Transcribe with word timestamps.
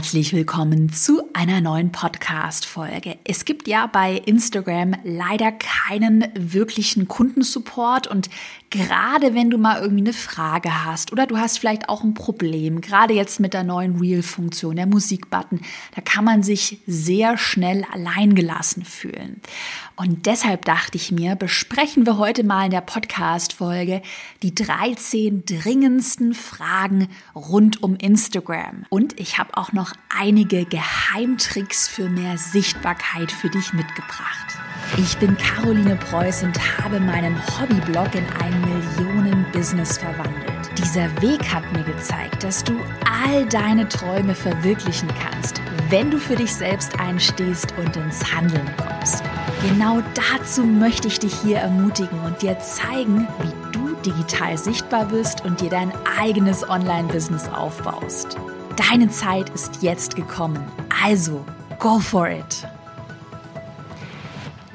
Herzlich 0.00 0.32
willkommen 0.32 0.90
zu 0.90 1.20
einer 1.34 1.60
neuen 1.60 1.92
Podcast-Folge. 1.92 3.18
Es 3.24 3.44
gibt 3.44 3.68
ja 3.68 3.86
bei 3.86 4.14
Instagram 4.14 4.94
leider 5.04 5.52
keinen 5.52 6.24
wirklichen 6.34 7.06
Kundensupport 7.06 8.06
und 8.06 8.30
gerade 8.70 9.34
wenn 9.34 9.50
du 9.50 9.58
mal 9.58 9.78
irgendwie 9.82 10.04
eine 10.04 10.12
Frage 10.14 10.86
hast 10.86 11.12
oder 11.12 11.26
du 11.26 11.36
hast 11.36 11.58
vielleicht 11.58 11.90
auch 11.90 12.02
ein 12.02 12.14
Problem, 12.14 12.80
gerade 12.80 13.12
jetzt 13.12 13.40
mit 13.40 13.52
der 13.52 13.62
neuen 13.62 13.98
Reel-Funktion, 13.98 14.76
der 14.76 14.86
Musikbutton, 14.86 15.60
da 15.94 16.00
kann 16.00 16.24
man 16.24 16.42
sich 16.42 16.78
sehr 16.86 17.36
schnell 17.36 17.84
alleingelassen 17.92 18.84
fühlen. 18.84 19.42
Und 19.96 20.24
deshalb 20.24 20.64
dachte 20.64 20.96
ich 20.96 21.12
mir, 21.12 21.34
besprechen 21.36 22.06
wir 22.06 22.16
heute 22.16 22.42
mal 22.42 22.64
in 22.64 22.70
der 22.70 22.80
Podcast-Folge 22.80 24.00
die 24.42 24.54
13 24.54 25.44
dringendsten 25.44 26.32
Fragen 26.32 27.08
rund 27.34 27.82
um 27.82 27.96
Instagram. 27.96 28.86
Und 28.88 29.20
ich 29.20 29.36
habe 29.36 29.58
auch 29.58 29.72
noch 29.74 29.89
einige 30.08 30.64
Geheimtricks 30.64 31.88
für 31.88 32.08
mehr 32.08 32.36
Sichtbarkeit 32.38 33.32
für 33.32 33.48
dich 33.48 33.72
mitgebracht. 33.72 34.58
Ich 34.98 35.16
bin 35.18 35.36
Caroline 35.36 35.96
Preuß 35.96 36.42
und 36.42 36.58
habe 36.78 37.00
meinen 37.00 37.36
Hobbyblog 37.58 38.14
in 38.14 38.26
ein 38.42 38.60
Millionen-Business 38.60 39.98
verwandelt. 39.98 40.70
Dieser 40.76 41.10
Weg 41.22 41.42
hat 41.52 41.70
mir 41.72 41.84
gezeigt, 41.84 42.42
dass 42.42 42.64
du 42.64 42.74
all 43.24 43.46
deine 43.46 43.88
Träume 43.88 44.34
verwirklichen 44.34 45.08
kannst, 45.22 45.60
wenn 45.90 46.10
du 46.10 46.18
für 46.18 46.36
dich 46.36 46.54
selbst 46.54 46.98
einstehst 46.98 47.72
und 47.78 47.96
ins 47.96 48.34
Handeln 48.34 48.68
kommst. 48.76 49.22
Genau 49.62 50.02
dazu 50.14 50.64
möchte 50.64 51.08
ich 51.08 51.18
dich 51.18 51.34
hier 51.34 51.58
ermutigen 51.58 52.18
und 52.20 52.42
dir 52.42 52.58
zeigen, 52.58 53.28
wie 53.42 53.72
du 53.72 53.94
digital 54.02 54.56
sichtbar 54.56 55.06
bist 55.06 55.44
und 55.44 55.60
dir 55.60 55.70
dein 55.70 55.92
eigenes 56.18 56.68
Online-Business 56.68 57.48
aufbaust. 57.48 58.36
Deine 58.88 59.10
Zeit 59.10 59.50
ist 59.50 59.82
jetzt 59.82 60.16
gekommen. 60.16 60.58
Also, 61.04 61.44
go 61.78 62.00
for 62.00 62.30
it! 62.30 62.66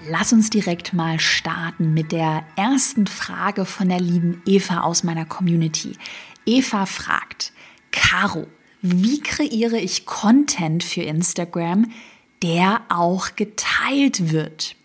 Lass 0.07 0.31
uns 0.31 0.51
direkt 0.51 0.93
mal 0.93 1.19
starten 1.19 1.95
mit 1.95 2.11
der 2.11 2.43
ersten 2.55 3.07
Frage 3.07 3.65
von 3.65 3.89
der 3.89 3.99
lieben 3.99 4.43
Eva 4.45 4.81
aus 4.81 5.03
meiner 5.03 5.25
Community. 5.25 5.97
Eva 6.45 6.85
fragt, 6.85 7.51
Caro, 7.91 8.45
wie 8.83 9.21
kreiere 9.21 9.79
ich 9.79 10.05
Content 10.05 10.83
für 10.83 11.01
Instagram, 11.01 11.91
der 12.43 12.81
auch 12.89 13.35
geteilt 13.35 14.31
wird? 14.31 14.75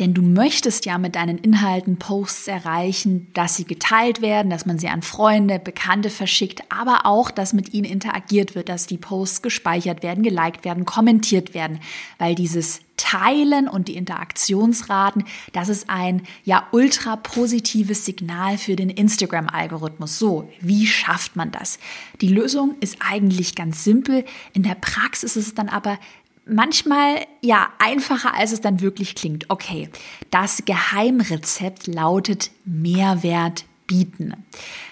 Denn 0.00 0.12
du 0.12 0.22
möchtest 0.22 0.86
ja 0.86 0.98
mit 0.98 1.14
deinen 1.14 1.38
Inhalten 1.38 1.98
Posts 1.98 2.48
erreichen, 2.48 3.28
dass 3.32 3.56
sie 3.56 3.64
geteilt 3.64 4.22
werden, 4.22 4.50
dass 4.50 4.66
man 4.66 4.78
sie 4.78 4.88
an 4.88 5.02
Freunde, 5.02 5.60
Bekannte 5.60 6.10
verschickt, 6.10 6.62
aber 6.68 7.06
auch, 7.06 7.30
dass 7.30 7.52
mit 7.52 7.72
ihnen 7.72 7.84
interagiert 7.84 8.56
wird, 8.56 8.68
dass 8.68 8.86
die 8.86 8.98
Posts 8.98 9.42
gespeichert 9.42 10.02
werden, 10.02 10.24
geliked 10.24 10.64
werden, 10.64 10.84
kommentiert 10.84 11.54
werden, 11.54 11.78
weil 12.18 12.34
dieses 12.34 12.80
Teilen 12.96 13.68
und 13.68 13.88
die 13.88 13.96
Interaktionsraten, 13.96 15.24
das 15.52 15.68
ist 15.68 15.90
ein 15.90 16.22
ja 16.44 16.66
ultra 16.72 17.16
positives 17.16 18.04
Signal 18.04 18.56
für 18.56 18.76
den 18.76 18.90
Instagram-Algorithmus. 18.90 20.18
So, 20.18 20.48
wie 20.60 20.86
schafft 20.86 21.36
man 21.36 21.50
das? 21.50 21.78
Die 22.20 22.28
Lösung 22.28 22.76
ist 22.80 22.98
eigentlich 23.00 23.54
ganz 23.54 23.84
simpel. 23.84 24.24
In 24.52 24.62
der 24.62 24.76
Praxis 24.76 25.36
ist 25.36 25.46
es 25.48 25.54
dann 25.54 25.68
aber 25.68 25.98
manchmal 26.46 27.26
ja 27.40 27.68
einfacher, 27.78 28.34
als 28.34 28.52
es 28.52 28.60
dann 28.60 28.80
wirklich 28.80 29.14
klingt. 29.14 29.50
Okay, 29.50 29.88
das 30.30 30.64
Geheimrezept 30.64 31.86
lautet 31.86 32.50
Mehrwert 32.64 33.64
bieten. 33.86 34.32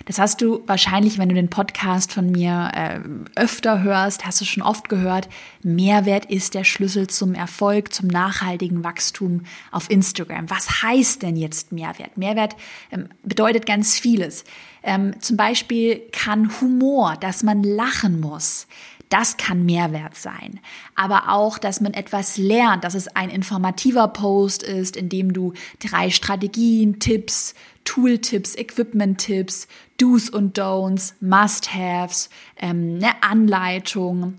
Das 0.05 0.19
hast 0.19 0.42
du 0.42 0.62
wahrscheinlich, 0.67 1.19
wenn 1.19 1.28
du 1.28 1.34
den 1.34 1.48
Podcast 1.48 2.12
von 2.12 2.30
mir 2.30 2.70
äh, 2.75 3.00
öfter 3.36 3.83
hörst, 3.83 4.27
hast 4.27 4.41
du 4.41 4.45
schon 4.45 4.62
oft 4.62 4.89
gehört. 4.89 5.28
Mehrwert 5.62 6.27
ist 6.27 6.55
der 6.55 6.64
Schlüssel 6.64 7.06
zum 7.06 7.34
Erfolg, 7.34 7.92
zum 7.92 8.08
nachhaltigen 8.08 8.84
Wachstum 8.84 9.45
auf 9.70 9.91
Instagram. 9.91 10.50
Was 10.50 10.83
heißt 10.83 11.23
denn 11.23 11.36
jetzt 11.36 11.73
Mehrwert? 11.73 12.19
Mehrwert 12.19 12.57
ähm, 12.90 13.08
bedeutet 13.23 13.64
ganz 13.64 13.98
vieles. 13.98 14.45
Ähm, 14.83 15.19
zum 15.20 15.36
Beispiel 15.36 16.02
kann 16.13 16.61
Humor, 16.61 17.17
dass 17.19 17.42
man 17.42 17.63
lachen 17.63 18.20
muss, 18.20 18.67
das 19.12 19.36
kann 19.36 19.64
Mehrwert 19.64 20.17
sein. 20.17 20.61
Aber 20.95 21.28
auch, 21.28 21.58
dass 21.58 21.80
man 21.80 21.92
etwas 21.92 22.39
lernt, 22.39 22.84
dass 22.84 22.95
es 22.95 23.08
ein 23.08 23.28
informativer 23.28 24.08
Post 24.08 24.62
ist, 24.62 24.96
in 24.96 25.08
dem 25.08 25.33
du 25.33 25.52
drei 25.80 26.11
Strategien, 26.11 26.98
Tipps, 26.98 27.55
Tooltips, 27.84 28.55
Equipment-Tipps, 28.55 29.68
Do's 29.98 30.30
und 30.30 30.58
Don'ts, 30.58 31.14
Must-Haves, 31.20 32.30
ähm, 32.56 33.01
eine 33.02 33.22
Anleitung 33.22 34.39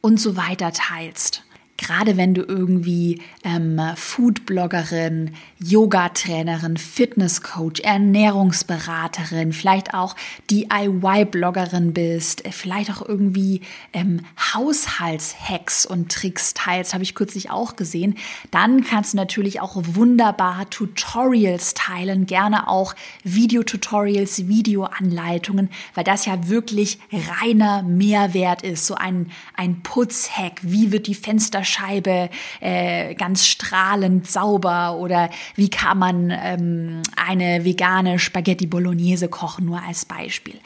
und 0.00 0.18
so 0.18 0.36
weiter 0.36 0.72
teilst 0.72 1.44
gerade 1.76 2.16
wenn 2.16 2.34
du 2.34 2.42
irgendwie 2.42 3.20
ähm, 3.44 3.80
Foodbloggerin, 3.96 5.32
Yoga-Trainerin, 5.58 6.76
Fitnesscoach, 6.76 7.80
Ernährungsberaterin, 7.82 9.52
vielleicht 9.52 9.94
auch 9.94 10.14
DIY-Bloggerin 10.50 11.92
bist, 11.92 12.44
äh, 12.44 12.52
vielleicht 12.52 12.90
auch 12.90 13.06
irgendwie 13.06 13.62
ähm, 13.92 14.20
Haushaltshacks 14.54 15.86
und 15.86 16.12
Tricks 16.12 16.54
teilst, 16.54 16.94
habe 16.94 17.02
ich 17.02 17.14
kürzlich 17.14 17.50
auch 17.50 17.76
gesehen, 17.76 18.16
dann 18.50 18.84
kannst 18.84 19.14
du 19.14 19.16
natürlich 19.16 19.60
auch 19.60 19.74
wunderbar 19.76 20.68
Tutorials 20.70 21.74
teilen, 21.74 22.26
gerne 22.26 22.68
auch 22.68 22.94
Videotutorials, 23.24 24.46
Videoanleitungen, 24.46 25.70
weil 25.94 26.04
das 26.04 26.26
ja 26.26 26.48
wirklich 26.48 26.98
reiner 27.12 27.82
Mehrwert 27.82 28.62
ist, 28.62 28.86
so 28.86 28.94
ein, 28.94 29.30
ein 29.54 29.82
Putzhack, 29.82 30.60
wie 30.62 30.92
wird 30.92 31.06
die 31.06 31.14
Fenster 31.14 31.64
Scheibe 31.72 32.28
äh, 32.60 33.14
ganz 33.14 33.46
strahlend 33.46 34.30
sauber 34.30 34.96
oder 34.96 35.30
wie 35.56 35.70
kann 35.70 35.98
man 35.98 36.30
ähm, 36.30 37.02
eine 37.16 37.64
vegane 37.64 38.18
Spaghetti 38.18 38.66
Bolognese 38.66 39.28
kochen, 39.28 39.66
nur 39.66 39.82
als 39.82 40.04
Beispiel. 40.04 40.58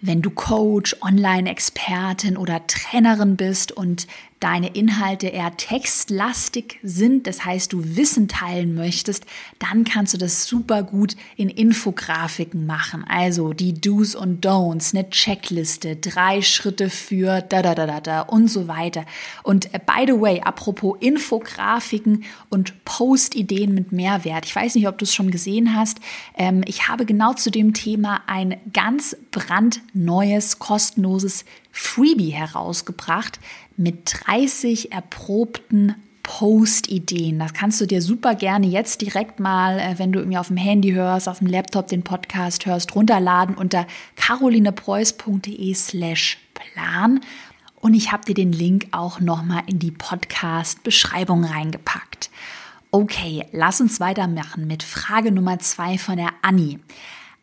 Wenn 0.00 0.22
du 0.22 0.30
Coach, 0.30 0.96
Online-Expertin 1.00 2.36
oder 2.36 2.66
Trainerin 2.66 3.36
bist 3.36 3.72
und 3.72 4.06
deine 4.42 4.74
Inhalte 4.74 5.28
eher 5.28 5.56
textlastig 5.56 6.80
sind, 6.82 7.28
das 7.28 7.44
heißt 7.44 7.72
du 7.72 7.96
Wissen 7.96 8.26
teilen 8.26 8.74
möchtest, 8.74 9.24
dann 9.60 9.84
kannst 9.84 10.14
du 10.14 10.18
das 10.18 10.46
super 10.46 10.82
gut 10.82 11.14
in 11.36 11.48
Infografiken 11.48 12.66
machen. 12.66 13.04
Also 13.08 13.52
die 13.52 13.72
Do's 13.72 14.16
und 14.16 14.44
Don'ts, 14.44 14.94
eine 14.94 15.08
Checkliste, 15.10 15.94
drei 15.94 16.42
Schritte 16.42 16.90
für 16.90 17.40
da 17.40 17.62
da 17.62 17.76
da 17.76 17.86
da 17.86 18.00
da 18.00 18.20
und 18.22 18.48
so 18.48 18.66
weiter. 18.66 19.04
Und 19.44 19.72
äh, 19.72 19.78
by 19.78 20.12
the 20.12 20.20
way, 20.20 20.40
apropos 20.40 20.96
Infografiken 20.98 22.24
und 22.48 22.84
Post-Ideen 22.84 23.72
mit 23.74 23.92
Mehrwert. 23.92 24.44
Ich 24.46 24.56
weiß 24.56 24.74
nicht, 24.74 24.88
ob 24.88 24.98
du 24.98 25.04
es 25.04 25.14
schon 25.14 25.30
gesehen 25.30 25.76
hast. 25.76 25.98
Ähm, 26.36 26.62
ich 26.66 26.88
habe 26.88 27.06
genau 27.06 27.32
zu 27.34 27.50
dem 27.50 27.74
Thema 27.74 28.22
ein 28.26 28.56
ganz 28.72 29.16
brandneues, 29.30 30.58
kostenloses 30.58 31.44
Freebie 31.72 32.30
herausgebracht 32.30 33.40
mit 33.76 34.24
30 34.26 34.92
erprobten 34.92 35.94
Post-Ideen. 36.22 37.38
Das 37.38 37.52
kannst 37.52 37.80
du 37.80 37.86
dir 37.86 38.00
super 38.00 38.34
gerne 38.34 38.66
jetzt 38.66 39.00
direkt 39.00 39.40
mal, 39.40 39.78
äh, 39.78 39.98
wenn 39.98 40.12
du 40.12 40.20
irgendwie 40.20 40.38
auf 40.38 40.48
dem 40.48 40.56
Handy 40.56 40.92
hörst, 40.92 41.28
auf 41.28 41.38
dem 41.38 41.48
Laptop 41.48 41.88
den 41.88 42.02
Podcast 42.02 42.66
hörst, 42.66 42.94
runterladen 42.94 43.56
unter 43.56 43.86
carolinepreuß.de 44.16 45.74
slash 45.74 46.38
plan. 46.54 47.20
Und 47.80 47.94
ich 47.94 48.12
habe 48.12 48.24
dir 48.24 48.34
den 48.34 48.52
Link 48.52 48.86
auch 48.92 49.18
nochmal 49.18 49.62
in 49.66 49.80
die 49.80 49.90
Podcast-Beschreibung 49.90 51.44
reingepackt. 51.44 52.30
Okay, 52.92 53.46
lass 53.52 53.80
uns 53.80 53.98
weitermachen 53.98 54.66
mit 54.66 54.82
Frage 54.82 55.32
Nummer 55.32 55.58
zwei 55.58 55.98
von 55.98 56.16
der 56.16 56.30
Anni. 56.42 56.78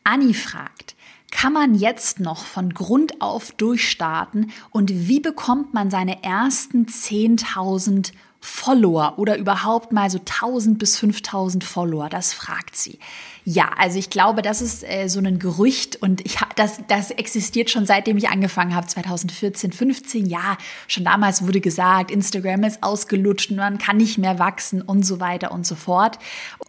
Anni 0.05 0.33
fragt, 0.33 0.95
kann 1.31 1.53
man 1.53 1.75
jetzt 1.75 2.19
noch 2.19 2.45
von 2.45 2.73
Grund 2.73 3.21
auf 3.21 3.51
durchstarten? 3.51 4.51
Und 4.71 4.89
wie 5.07 5.19
bekommt 5.19 5.73
man 5.73 5.89
seine 5.91 6.23
ersten 6.23 6.85
10.000 6.85 8.11
Follower 8.41 9.15
oder 9.17 9.37
überhaupt 9.37 9.91
mal 9.91 10.09
so 10.09 10.19
1000 10.19 10.79
bis 10.79 10.97
5000 10.97 11.63
Follower? 11.63 12.09
Das 12.09 12.33
fragt 12.33 12.75
sie. 12.75 12.99
Ja, 13.45 13.71
also 13.77 13.97
ich 13.97 14.09
glaube, 14.09 14.41
das 14.41 14.61
ist 14.61 14.83
äh, 14.83 15.07
so 15.07 15.19
ein 15.19 15.39
Gerücht 15.39 15.95
und 15.95 16.21
ich 16.25 16.37
das 16.55 16.81
das 16.87 17.09
existiert 17.09 17.69
schon 17.69 17.85
seitdem 17.85 18.17
ich 18.17 18.29
angefangen 18.29 18.75
habe 18.75 18.85
2014, 18.85 19.71
15. 19.71 20.25
Ja, 20.27 20.57
schon 20.87 21.03
damals 21.03 21.45
wurde 21.45 21.59
gesagt, 21.59 22.11
Instagram 22.11 22.63
ist 22.63 22.83
ausgelutscht, 22.83 23.51
man 23.51 23.77
kann 23.77 23.97
nicht 23.97 24.17
mehr 24.17 24.39
wachsen 24.39 24.81
und 24.81 25.03
so 25.03 25.19
weiter 25.19 25.51
und 25.51 25.65
so 25.65 25.75
fort. 25.75 26.19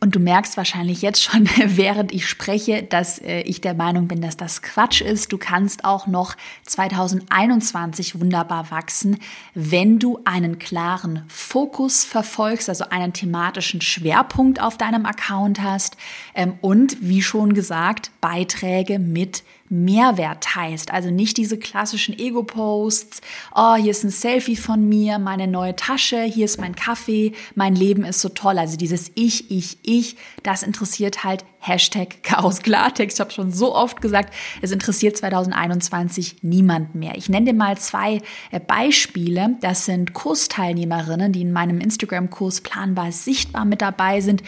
Und 0.01 0.15
du 0.15 0.21
merkst 0.21 0.57
wahrscheinlich 0.57 1.03
jetzt 1.03 1.23
schon, 1.23 1.49
während 1.67 2.13
ich 2.13 2.27
spreche, 2.27 2.83
dass 2.83 3.19
äh, 3.19 3.43
ich 3.43 3.61
der 3.61 3.75
Meinung 3.75 4.09
bin, 4.09 4.23
dass 4.23 4.37
das 4.37 4.63
Quatsch 4.63 5.03
ist. 5.03 5.33
Du 5.33 5.39
kannst 5.39 5.85
auch 5.85 6.07
noch 6.07 6.35
2021 6.67 8.19
wunderbar 8.19 8.71
wachsen, 8.71 9.19
wenn 9.55 9.99
du 9.99 10.21
einen 10.25 10.59
klaren 10.59 11.25
Fokus 11.29 11.60
verfolgst, 12.05 12.69
also 12.69 12.85
einen 12.91 13.13
thematischen 13.13 13.81
Schwerpunkt 13.81 14.61
auf 14.61 14.79
deinem 14.79 15.07
Account 15.07 15.63
hast 15.63 15.97
ähm, 16.35 16.55
und 16.61 16.97
wie 17.01 17.23
schon 17.23 17.55
gesagt, 17.55 18.11
Beiträge 18.21 18.99
mit 18.99 19.43
Mehrwert 19.71 20.43
teilst. 20.43 20.91
Also 20.91 21.11
nicht 21.11 21.37
diese 21.37 21.57
klassischen 21.57 22.19
Ego-Posts, 22.19 23.21
oh, 23.55 23.77
hier 23.77 23.93
ist 23.93 24.05
ein 24.05 24.11
Selfie 24.11 24.57
von 24.57 24.89
mir, 24.89 25.19
meine 25.19 25.47
neue 25.47 25.77
Tasche, 25.77 26.23
hier 26.25 26.45
ist 26.45 26.61
mein 26.61 26.75
Kaffee, 26.75 27.33
mein 27.55 27.77
Leben 27.77 28.05
ist 28.05 28.21
so 28.21 28.29
toll. 28.29 28.59
Also 28.59 28.77
dieses 28.77 29.13
Ich, 29.15 29.51
Ich, 29.51 29.79
Ich, 29.83 30.17
das 30.43 30.65
interessiert 30.65 31.23
halt 31.23 31.45
Hashtag 31.61 32.23
Chaos 32.23 32.63
Klartext. 32.63 33.19
Ich 33.19 33.21
habe 33.21 33.31
schon 33.31 33.53
so 33.53 33.75
oft 33.75 34.01
gesagt, 34.01 34.35
es 34.61 34.73
interessiert 34.73 35.17
2021 35.17 36.39
niemand 36.43 36.95
mehr. 36.95 37.17
Ich 37.17 37.29
nenne 37.29 37.47
dir 37.47 37.55
mal 37.55 37.79
zwei 37.79 38.21
äh, 38.51 38.59
Beispiele. 38.59 39.57
Das 39.61 39.85
sind 39.85 40.15
Kursteilnehmerinnen, 40.15 41.33
die 41.33 41.43
in 41.43 41.53
meinem 41.53 41.81
Instagram-Kurs 41.81 42.63
planbar 42.63 43.13
sichtbar 43.13 43.65
mit 43.65 43.83
dabei 43.83 44.21
sind 44.21 44.43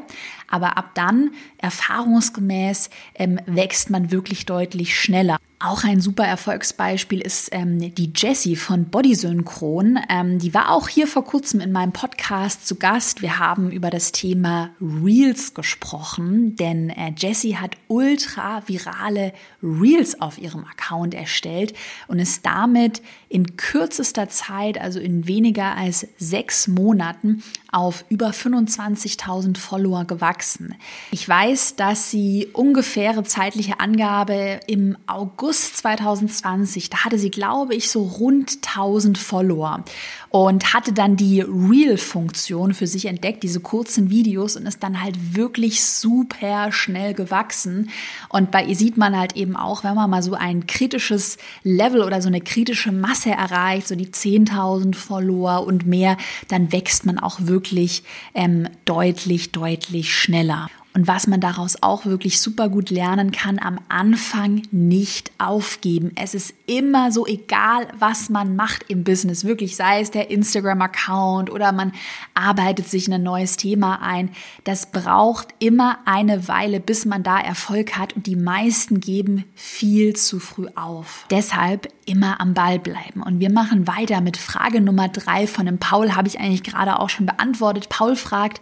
aber 0.48 0.78
ab 0.78 0.92
dann, 0.96 1.32
erfahrungsgemäß, 1.58 2.90
ähm, 3.16 3.40
wächst 3.46 3.90
man 3.90 4.12
wirklich 4.12 4.46
deutlich 4.46 4.98
schneller. 4.98 5.38
Auch 5.62 5.84
ein 5.84 6.00
super 6.00 6.24
Erfolgsbeispiel 6.24 7.20
ist 7.20 7.50
ähm, 7.52 7.94
die 7.94 8.14
Jessie 8.16 8.56
von 8.56 8.86
Bodysynchron. 8.86 10.00
Ähm, 10.08 10.40
die 10.40 10.54
war 10.54 10.72
auch 10.72 10.88
hier 10.88 11.06
vor 11.06 11.26
kurzem 11.26 11.60
in 11.60 11.74
meinem 11.74 11.92
Podcast 11.92 12.66
zu 12.66 12.78
Gast. 12.78 13.22
Wir 13.22 13.40
haben 13.40 13.70
über 13.70 13.90
das 13.90 14.14
Thema 14.14 14.70
Reels 14.80 15.54
gesprochen, 15.56 16.56
denn 16.56 16.90
äh, 16.92 17.12
Jessie 17.18 17.58
hat 17.58 17.72
ultra 17.90 18.64
virale 18.68 19.34
Reels 19.62 20.22
auf 20.22 20.38
ihrem 20.38 20.64
Account 20.64 21.14
erstellt 21.14 21.74
und 22.08 22.20
ist 22.20 22.46
damit 22.46 23.02
in 23.28 23.58
kürzester 23.58 24.30
Zeit, 24.30 24.80
also 24.80 25.02
in 25.02 25.28
weniger 25.28 25.76
als 25.76 26.08
sechs 26.18 26.70
Monaten, 26.70 27.44
auf 27.70 28.06
über 28.08 28.30
25.000 28.30 29.58
Follower 29.58 30.06
gewachsen. 30.06 30.76
Ich 31.12 31.28
weiß, 31.28 31.76
dass 31.76 32.10
sie 32.10 32.48
ungefähre 32.54 33.24
zeitliche 33.24 33.82
Angabe 33.82 34.62
im 34.66 34.98
August 35.06 35.49
2020, 35.52 36.90
da 36.90 37.06
hatte 37.06 37.18
sie, 37.18 37.32
glaube 37.32 37.76
ich, 37.76 37.90
so 37.90 38.04
rund 38.04 38.60
1000 38.66 39.18
Follower 39.18 39.84
und 40.30 40.74
hatte 40.74 40.94
dann 40.94 41.16
die 41.16 41.42
Reel-Funktion 41.42 42.74
für 42.74 42.88
sich 42.88 43.06
entdeckt, 43.06 43.44
diese 43.44 43.60
kurzen 43.60 44.10
Videos 44.10 44.56
und 44.56 44.66
ist 44.66 44.84
dann 44.84 45.02
halt 45.02 45.36
wirklich 45.36 45.84
super 45.84 46.72
schnell 46.72 47.14
gewachsen. 47.14 47.90
Und 48.30 48.52
bei 48.52 48.64
ihr 48.64 48.76
sieht 48.76 48.98
man 48.98 49.18
halt 49.18 49.36
eben 49.36 49.56
auch, 49.56 49.84
wenn 49.84 49.96
man 49.96 50.10
mal 50.10 50.24
so 50.24 50.34
ein 50.34 50.68
kritisches 50.68 51.38
Level 51.64 52.04
oder 52.04 52.22
so 52.22 52.28
eine 52.28 52.42
kritische 52.42 52.92
Masse 52.92 53.32
erreicht, 53.32 53.88
so 53.88 53.96
die 53.96 54.08
10.000 54.08 54.96
Follower 54.96 55.66
und 55.66 55.86
mehr, 55.86 56.18
dann 56.48 56.72
wächst 56.72 57.06
man 57.06 57.20
auch 57.20 57.40
wirklich 57.42 58.04
ähm, 58.34 58.68
deutlich, 58.86 59.52
deutlich 59.52 60.14
schneller. 60.14 60.70
Und 60.96 61.08
was 61.08 61.28
man 61.28 61.40
daraus 61.40 61.84
auch 61.84 62.06
wirklich 62.06 62.42
super 62.42 62.68
gut 62.68 62.90
lernen 62.90 63.32
kann, 63.32 63.60
am 63.60 63.80
Anfang 63.90 64.64
nicht 64.72 65.32
aufgeben. 65.38 66.12
Es 66.16 66.34
ist 66.34 66.54
immer 66.66 67.12
so 67.12 67.28
egal, 67.28 67.88
was 68.00 68.30
man 68.30 68.56
macht 68.56 68.86
im 68.90 69.04
Business, 69.04 69.46
wirklich 69.46 69.76
sei 69.76 70.02
es 70.02 70.10
der 70.10 70.32
Instagram-Account 70.32 71.52
oder 71.52 71.72
man 71.74 71.94
arbeitet 72.34 72.90
sich 72.90 73.08
in 73.08 73.14
ein 73.14 73.24
neues 73.24 73.56
Thema 73.56 74.02
ein. 74.02 74.32
Das 74.64 74.92
braucht 74.92 75.50
immer 75.60 76.00
eine 76.06 76.48
Weile, 76.48 76.80
bis 76.80 77.06
man 77.06 77.22
da 77.22 77.40
Erfolg 77.40 77.96
hat 77.96 78.14
und 78.14 78.26
die 78.26 78.36
meisten 78.36 79.00
geben 79.00 79.46
viel 79.54 80.16
zu 80.16 80.40
früh 80.40 80.68
auf. 80.74 81.26
Deshalb 81.30 81.94
immer 82.06 82.42
am 82.42 82.56
Ball 82.56 82.80
bleiben. 82.80 83.22
Und 83.22 83.40
wir 83.40 83.52
machen 83.52 83.88
weiter 83.88 84.22
mit 84.22 84.38
Frage 84.38 84.82
Nummer 84.82 85.08
drei 85.08 85.46
von 85.46 85.68
dem 85.68 85.78
Paul, 85.78 86.16
habe 86.16 86.28
ich 86.28 86.40
eigentlich 86.40 86.64
gerade 86.64 87.00
auch 87.00 87.10
schon 87.10 87.28
beantwortet. 87.28 87.90
Paul 87.90 88.16
fragt, 88.16 88.60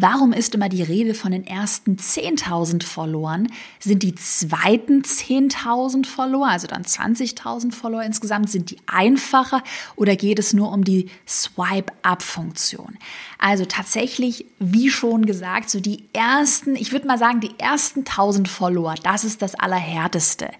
Warum 0.00 0.32
ist 0.32 0.54
immer 0.54 0.68
die 0.68 0.84
Rede 0.84 1.12
von 1.12 1.32
den 1.32 1.44
ersten 1.44 1.67
10.000 1.68 2.82
Followern? 2.84 3.48
Sind 3.78 4.02
die 4.02 4.14
zweiten 4.14 5.02
10.000 5.02 6.06
Follower, 6.06 6.48
also 6.48 6.66
dann 6.66 6.82
20.000 6.82 7.72
Follower 7.72 8.02
insgesamt, 8.02 8.50
sind 8.50 8.70
die 8.70 8.78
einfacher 8.86 9.62
oder 9.96 10.16
geht 10.16 10.38
es 10.38 10.52
nur 10.52 10.72
um 10.72 10.84
die 10.84 11.10
Swipe-Up-Funktion? 11.26 12.98
Also 13.38 13.64
tatsächlich, 13.64 14.46
wie 14.58 14.90
schon 14.90 15.26
gesagt, 15.26 15.70
so 15.70 15.80
die 15.80 16.04
ersten, 16.12 16.76
ich 16.76 16.92
würde 16.92 17.06
mal 17.06 17.18
sagen, 17.18 17.40
die 17.40 17.58
ersten 17.58 18.00
1000 18.00 18.48
Follower, 18.48 18.94
das 19.02 19.24
ist 19.24 19.42
das 19.42 19.54
Allerhärteste 19.54 20.50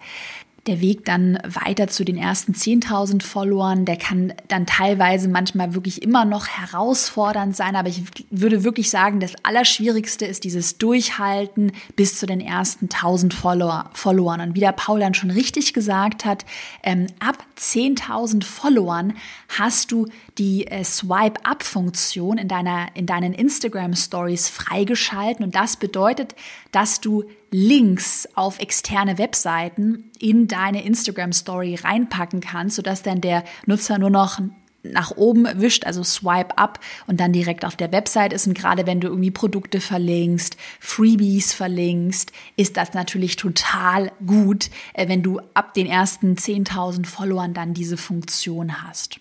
der 0.67 0.81
Weg 0.81 1.05
dann 1.05 1.39
weiter 1.43 1.87
zu 1.87 2.03
den 2.03 2.17
ersten 2.17 2.53
10.000 2.53 3.23
Followern, 3.23 3.85
der 3.85 3.97
kann 3.97 4.33
dann 4.47 4.65
teilweise 4.65 5.27
manchmal 5.27 5.73
wirklich 5.73 6.01
immer 6.01 6.25
noch 6.25 6.47
herausfordernd 6.47 7.55
sein, 7.55 7.75
aber 7.75 7.89
ich 7.89 8.03
würde 8.29 8.63
wirklich 8.63 8.89
sagen, 8.89 9.19
das 9.19 9.33
Allerschwierigste 9.43 10.25
ist 10.25 10.43
dieses 10.43 10.77
Durchhalten 10.77 11.71
bis 11.95 12.19
zu 12.19 12.25
den 12.25 12.41
ersten 12.41 12.87
1.000 12.87 13.33
Follower, 13.33 13.89
Followern. 13.93 14.41
Und 14.41 14.55
wie 14.55 14.59
der 14.59 14.71
Paul 14.71 14.99
dann 14.99 15.13
schon 15.13 15.31
richtig 15.31 15.73
gesagt 15.73 16.25
hat, 16.25 16.45
ähm, 16.83 17.07
ab 17.19 17.43
10.000 17.57 18.43
Followern 18.43 19.13
hast 19.47 19.91
du 19.91 20.07
die 20.37 20.67
äh, 20.67 20.83
Swipe-Up-Funktion 20.83 22.37
in, 22.37 22.49
in 22.93 23.05
deinen 23.05 23.33
Instagram-Stories 23.33 24.49
freigeschalten 24.49 25.43
und 25.45 25.55
das 25.55 25.77
bedeutet, 25.77 26.35
dass 26.71 27.01
du 27.01 27.23
Links 27.51 28.27
auf 28.35 28.59
externe 28.59 29.17
Webseiten 29.17 30.11
in 30.19 30.47
deine 30.47 30.83
Instagram 30.83 31.33
Story 31.33 31.75
reinpacken 31.75 32.41
kannst, 32.41 32.75
sodass 32.75 33.01
dann 33.01 33.21
der 33.21 33.43
Nutzer 33.65 33.97
nur 33.97 34.09
noch 34.09 34.39
nach 34.83 35.11
oben 35.17 35.47
wischt, 35.55 35.85
also 35.85 36.03
swipe 36.03 36.57
up 36.57 36.79
und 37.07 37.19
dann 37.19 37.33
direkt 37.33 37.65
auf 37.65 37.75
der 37.75 37.91
Website 37.91 38.33
ist. 38.33 38.47
Und 38.47 38.53
gerade 38.53 38.87
wenn 38.87 39.01
du 39.01 39.07
irgendwie 39.07 39.31
Produkte 39.31 39.81
verlinkst, 39.81 40.57
Freebies 40.79 41.53
verlinkst, 41.53 42.31
ist 42.55 42.77
das 42.77 42.93
natürlich 42.93 43.35
total 43.35 44.11
gut, 44.25 44.69
äh, 44.93 45.07
wenn 45.07 45.23
du 45.23 45.41
ab 45.53 45.73
den 45.73 45.85
ersten 45.85 46.35
10.000 46.35 47.05
Followern 47.05 47.53
dann 47.53 47.73
diese 47.73 47.97
Funktion 47.97 48.83
hast. 48.83 49.19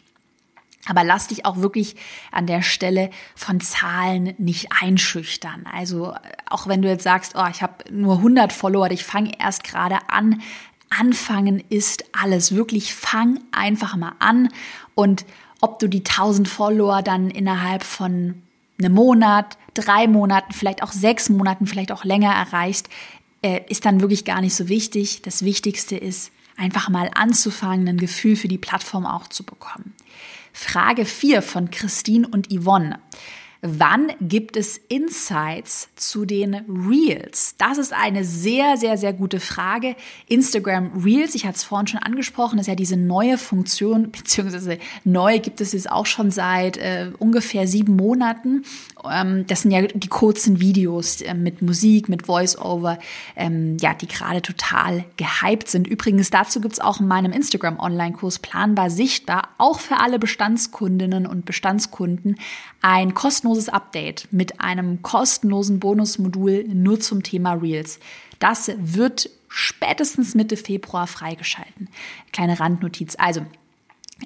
Aber 0.89 1.05
lass 1.05 1.29
dich 1.29 1.45
auch 1.45 1.59
wirklich 1.59 1.97
an 2.33 2.47
der 2.47 2.63
Stelle 2.63 3.11
von 3.35 3.61
Zahlen 3.61 4.35
nicht 4.39 4.69
einschüchtern. 4.81 5.67
Also 5.73 6.15
auch 6.49 6.67
wenn 6.67 6.83
du 6.83 6.89
jetzt 6.89 7.05
sagst, 7.05 7.35
oh, 7.37 7.47
ich 7.51 7.63
habe 7.63 7.85
nur 7.91 8.17
100 8.17 8.53
Follower, 8.53 8.91
ich 8.91 9.05
fange 9.05 9.33
erst 9.39 9.65
gerade 9.65 9.99
an. 10.09 10.43
Anfangen 10.91 11.63
ist 11.69 12.05
alles. 12.13 12.55
Wirklich 12.55 12.95
fang 12.95 13.41
einfach 13.53 13.97
mal 13.97 14.13
an. 14.19 14.49
Und 14.95 15.25
ob 15.61 15.79
du 15.79 15.89
die 15.89 16.05
1000 16.05 16.49
Follower 16.49 17.03
dann 17.03 17.31
innerhalb 17.31 17.83
von 17.83 18.43
einem 18.79 18.95
Monat, 18.95 19.59
drei 19.75 20.07
Monaten, 20.07 20.53
vielleicht 20.53 20.83
auch 20.83 20.93
sechs 20.93 21.29
Monaten, 21.29 21.67
vielleicht 21.67 21.93
auch 21.93 22.05
länger 22.05 22.33
erreichst, 22.33 22.89
äh, 23.43 23.61
ist 23.69 23.85
dann 23.85 24.01
wirklich 24.01 24.25
gar 24.25 24.41
nicht 24.41 24.55
so 24.55 24.69
wichtig. 24.69 25.23
Das 25.23 25.45
Wichtigste 25.45 25.97
ist, 25.97 26.33
einfach 26.59 26.89
mal 26.89 27.11
anzufangen, 27.15 27.89
ein 27.89 27.99
Gefühl 27.99 28.37
für 28.37 28.49
die 28.49 28.59
Plattform 28.59 29.07
auch 29.07 29.29
zu 29.29 29.45
bekommen. 29.45 29.95
Frage 30.61 31.05
4 31.05 31.41
von 31.41 31.71
Christine 31.71 32.27
und 32.27 32.49
Yvonne. 32.53 32.99
Wann 33.61 34.13
gibt 34.21 34.57
es 34.57 34.77
Insights 34.77 35.89
zu 35.97 36.25
den 36.25 36.55
Reels? 36.69 37.57
Das 37.59 37.77
ist 37.77 37.93
eine 37.93 38.23
sehr, 38.23 38.77
sehr, 38.77 38.97
sehr 38.97 39.13
gute 39.13 39.41
Frage. 39.41 39.97
Instagram 40.29 40.93
Reels, 41.03 41.35
ich 41.35 41.45
hatte 41.45 41.57
es 41.57 41.65
vorhin 41.65 41.89
schon 41.89 41.99
angesprochen, 41.99 42.61
ist 42.61 42.69
ja 42.69 42.77
diese 42.77 42.97
neue 42.97 43.37
Funktion, 43.37 44.11
beziehungsweise 44.13 44.79
neu 45.03 45.41
gibt 45.41 45.61
es 45.61 45.73
jetzt 45.73 45.91
auch 45.91 46.07
schon 46.07 46.31
seit 46.31 46.77
äh, 46.77 47.11
ungefähr 47.19 47.67
sieben 47.67 47.97
Monaten. 47.97 48.63
Ähm, 49.11 49.45
das 49.49 49.63
sind 49.63 49.73
ja 49.73 49.83
die 49.83 50.09
kurzen 50.09 50.61
Videos 50.61 51.21
äh, 51.21 51.35
mit 51.35 51.61
Musik, 51.61 52.09
mit 52.09 52.27
Voice-Over, 52.27 53.01
ähm, 53.35 53.77
ja, 53.81 53.93
die 53.93 54.07
gerade 54.07 54.41
total 54.41 55.05
gehypt 55.17 55.69
sind. 55.69 55.89
Übrigens, 55.89 56.31
dazu 56.31 56.61
gibt's 56.61 56.79
auch 56.79 57.01
in 57.01 57.09
meinem 57.09 57.33
Instagram-Online-Kurs 57.33 58.39
Planbar 58.39 58.91
Sichtbar, 58.91 59.49
auch 59.59 59.81
für 59.81 59.99
alle 59.99 60.21
Bestandskundinnen 60.21 61.27
und 61.27 61.45
Bestandskunden, 61.45 62.37
ein 62.81 63.15
kostenloses 63.15 63.48
kostenloses 63.49 63.69
Update 63.71 64.29
mit 64.31 64.61
einem 64.61 65.01
kostenlosen 65.01 65.81
Bonusmodul 65.81 66.65
nur 66.69 67.01
zum 67.01 67.23
Thema 67.23 67.55
Reels. 67.55 67.99
Das 68.39 68.71
wird 68.77 69.31
spätestens 69.49 70.35
Mitte 70.35 70.57
Februar 70.57 71.07
freigeschalten. 71.07 71.89
Kleine 72.33 72.61
Randnotiz. 72.61 73.17
Also, 73.19 73.47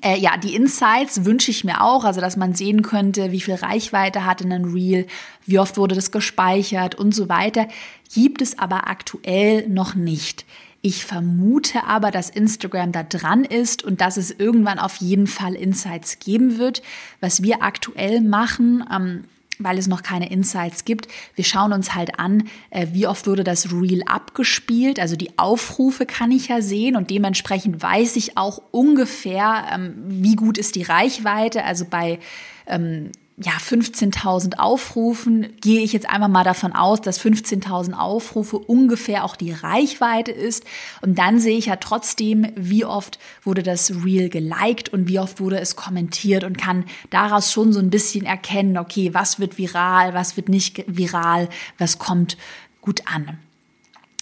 äh, 0.02 0.18
ja, 0.18 0.36
die 0.36 0.56
Insights 0.56 1.24
wünsche 1.24 1.52
ich 1.52 1.62
mir 1.62 1.82
auch, 1.82 2.04
also 2.04 2.20
dass 2.20 2.36
man 2.36 2.54
sehen 2.54 2.82
könnte, 2.82 3.30
wie 3.30 3.40
viel 3.40 3.54
Reichweite 3.54 4.24
hat 4.24 4.40
in 4.40 4.52
einem 4.52 4.72
Reel, 4.72 5.06
wie 5.46 5.60
oft 5.60 5.76
wurde 5.76 5.94
das 5.94 6.10
gespeichert 6.10 6.96
und 6.96 7.14
so 7.14 7.28
weiter. 7.28 7.68
Gibt 8.12 8.42
es 8.42 8.58
aber 8.58 8.88
aktuell 8.88 9.68
noch 9.68 9.94
nicht. 9.94 10.44
Ich 10.84 11.04
vermute 11.04 11.84
aber, 11.84 12.10
dass 12.10 12.28
Instagram 12.28 12.90
da 12.90 13.04
dran 13.04 13.44
ist 13.44 13.84
und 13.84 14.00
dass 14.00 14.16
es 14.16 14.32
irgendwann 14.32 14.80
auf 14.80 14.96
jeden 14.96 15.28
Fall 15.28 15.54
Insights 15.54 16.18
geben 16.18 16.58
wird. 16.58 16.82
Was 17.20 17.44
wir 17.44 17.62
aktuell 17.62 18.20
machen, 18.20 18.84
ähm, 18.92 19.24
weil 19.60 19.78
es 19.78 19.86
noch 19.86 20.02
keine 20.02 20.30
Insights 20.30 20.84
gibt. 20.84 21.06
Wir 21.36 21.44
schauen 21.44 21.72
uns 21.72 21.94
halt 21.94 22.18
an, 22.18 22.48
äh, 22.70 22.88
wie 22.90 23.06
oft 23.06 23.28
wurde 23.28 23.44
das 23.44 23.72
Reel 23.72 24.02
abgespielt. 24.06 24.98
Also 24.98 25.14
die 25.14 25.38
Aufrufe 25.38 26.04
kann 26.04 26.32
ich 26.32 26.48
ja 26.48 26.60
sehen 26.60 26.96
und 26.96 27.10
dementsprechend 27.10 27.80
weiß 27.80 28.16
ich 28.16 28.36
auch 28.36 28.60
ungefähr, 28.72 29.66
ähm, 29.72 29.94
wie 30.08 30.34
gut 30.34 30.58
ist 30.58 30.74
die 30.74 30.82
Reichweite. 30.82 31.62
Also 31.64 31.84
bei 31.84 32.18
ähm, 32.66 33.12
ja, 33.36 33.52
15.000 33.52 34.58
Aufrufen, 34.58 35.56
gehe 35.60 35.82
ich 35.82 35.92
jetzt 35.92 36.08
einfach 36.08 36.28
mal 36.28 36.44
davon 36.44 36.72
aus, 36.72 37.00
dass 37.00 37.20
15.000 37.20 37.94
Aufrufe 37.94 38.58
ungefähr 38.58 39.24
auch 39.24 39.36
die 39.36 39.52
Reichweite 39.52 40.30
ist. 40.30 40.64
Und 41.00 41.18
dann 41.18 41.40
sehe 41.40 41.56
ich 41.56 41.66
ja 41.66 41.76
trotzdem, 41.76 42.52
wie 42.56 42.84
oft 42.84 43.18
wurde 43.42 43.62
das 43.62 44.04
Reel 44.04 44.28
geliked 44.28 44.90
und 44.90 45.08
wie 45.08 45.18
oft 45.18 45.40
wurde 45.40 45.58
es 45.58 45.76
kommentiert 45.76 46.44
und 46.44 46.58
kann 46.58 46.84
daraus 47.10 47.52
schon 47.52 47.72
so 47.72 47.80
ein 47.80 47.90
bisschen 47.90 48.26
erkennen, 48.26 48.76
okay, 48.76 49.14
was 49.14 49.40
wird 49.40 49.56
viral, 49.56 50.14
was 50.14 50.36
wird 50.36 50.48
nicht 50.48 50.84
viral, 50.86 51.48
was 51.78 51.98
kommt 51.98 52.36
gut 52.80 53.02
an. 53.06 53.38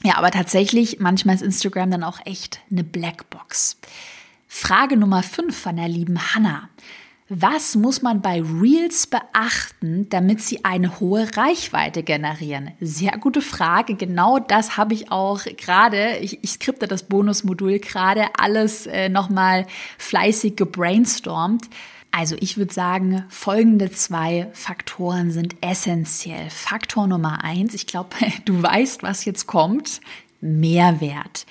Ja, 0.03 0.17
aber 0.17 0.31
tatsächlich, 0.31 0.99
manchmal 1.01 1.35
ist 1.35 1.43
Instagram 1.43 1.91
dann 1.91 2.05
auch 2.05 2.21
echt 2.25 2.61
eine 2.71 2.85
Blackbox. 2.85 3.77
Frage 4.47 4.97
Nummer 4.97 5.23
5 5.23 5.57
von 5.57 5.77
der 5.77 5.89
lieben 5.89 6.35
Hannah. 6.35 6.69
Was 7.33 7.77
muss 7.77 8.03
man 8.03 8.23
bei 8.23 8.43
Reels 8.43 9.07
beachten, 9.07 10.09
damit 10.09 10.41
sie 10.41 10.65
eine 10.65 10.99
hohe 10.99 11.29
Reichweite 11.37 12.03
generieren? 12.03 12.73
Sehr 12.81 13.13
gute 13.19 13.41
Frage. 13.41 13.95
Genau 13.95 14.41
das 14.41 14.77
habe 14.77 14.95
ich 14.95 15.13
auch 15.13 15.45
gerade, 15.57 16.17
ich, 16.17 16.43
ich 16.43 16.51
skripte 16.51 16.89
das 16.89 17.05
Bonusmodul 17.05 17.79
gerade, 17.79 18.25
alles 18.37 18.89
äh, 18.89 19.09
nochmal 19.09 19.69
fleißig 19.97 20.57
gebrainstormt. 20.57 21.71
Also 22.11 22.35
ich 22.41 22.57
würde 22.57 22.75
sagen, 22.75 23.25
folgende 23.29 23.93
zwei 23.93 24.49
Faktoren 24.53 25.31
sind 25.31 25.55
essentiell. 25.61 26.51
Faktor 26.51 27.07
Nummer 27.07 27.45
eins, 27.45 27.75
ich 27.75 27.87
glaube, 27.87 28.17
du 28.45 28.61
weißt, 28.61 29.05
was 29.05 29.25
jetzt 29.25 29.47
kommt. 29.47 30.01
Mehrwert 30.41 31.47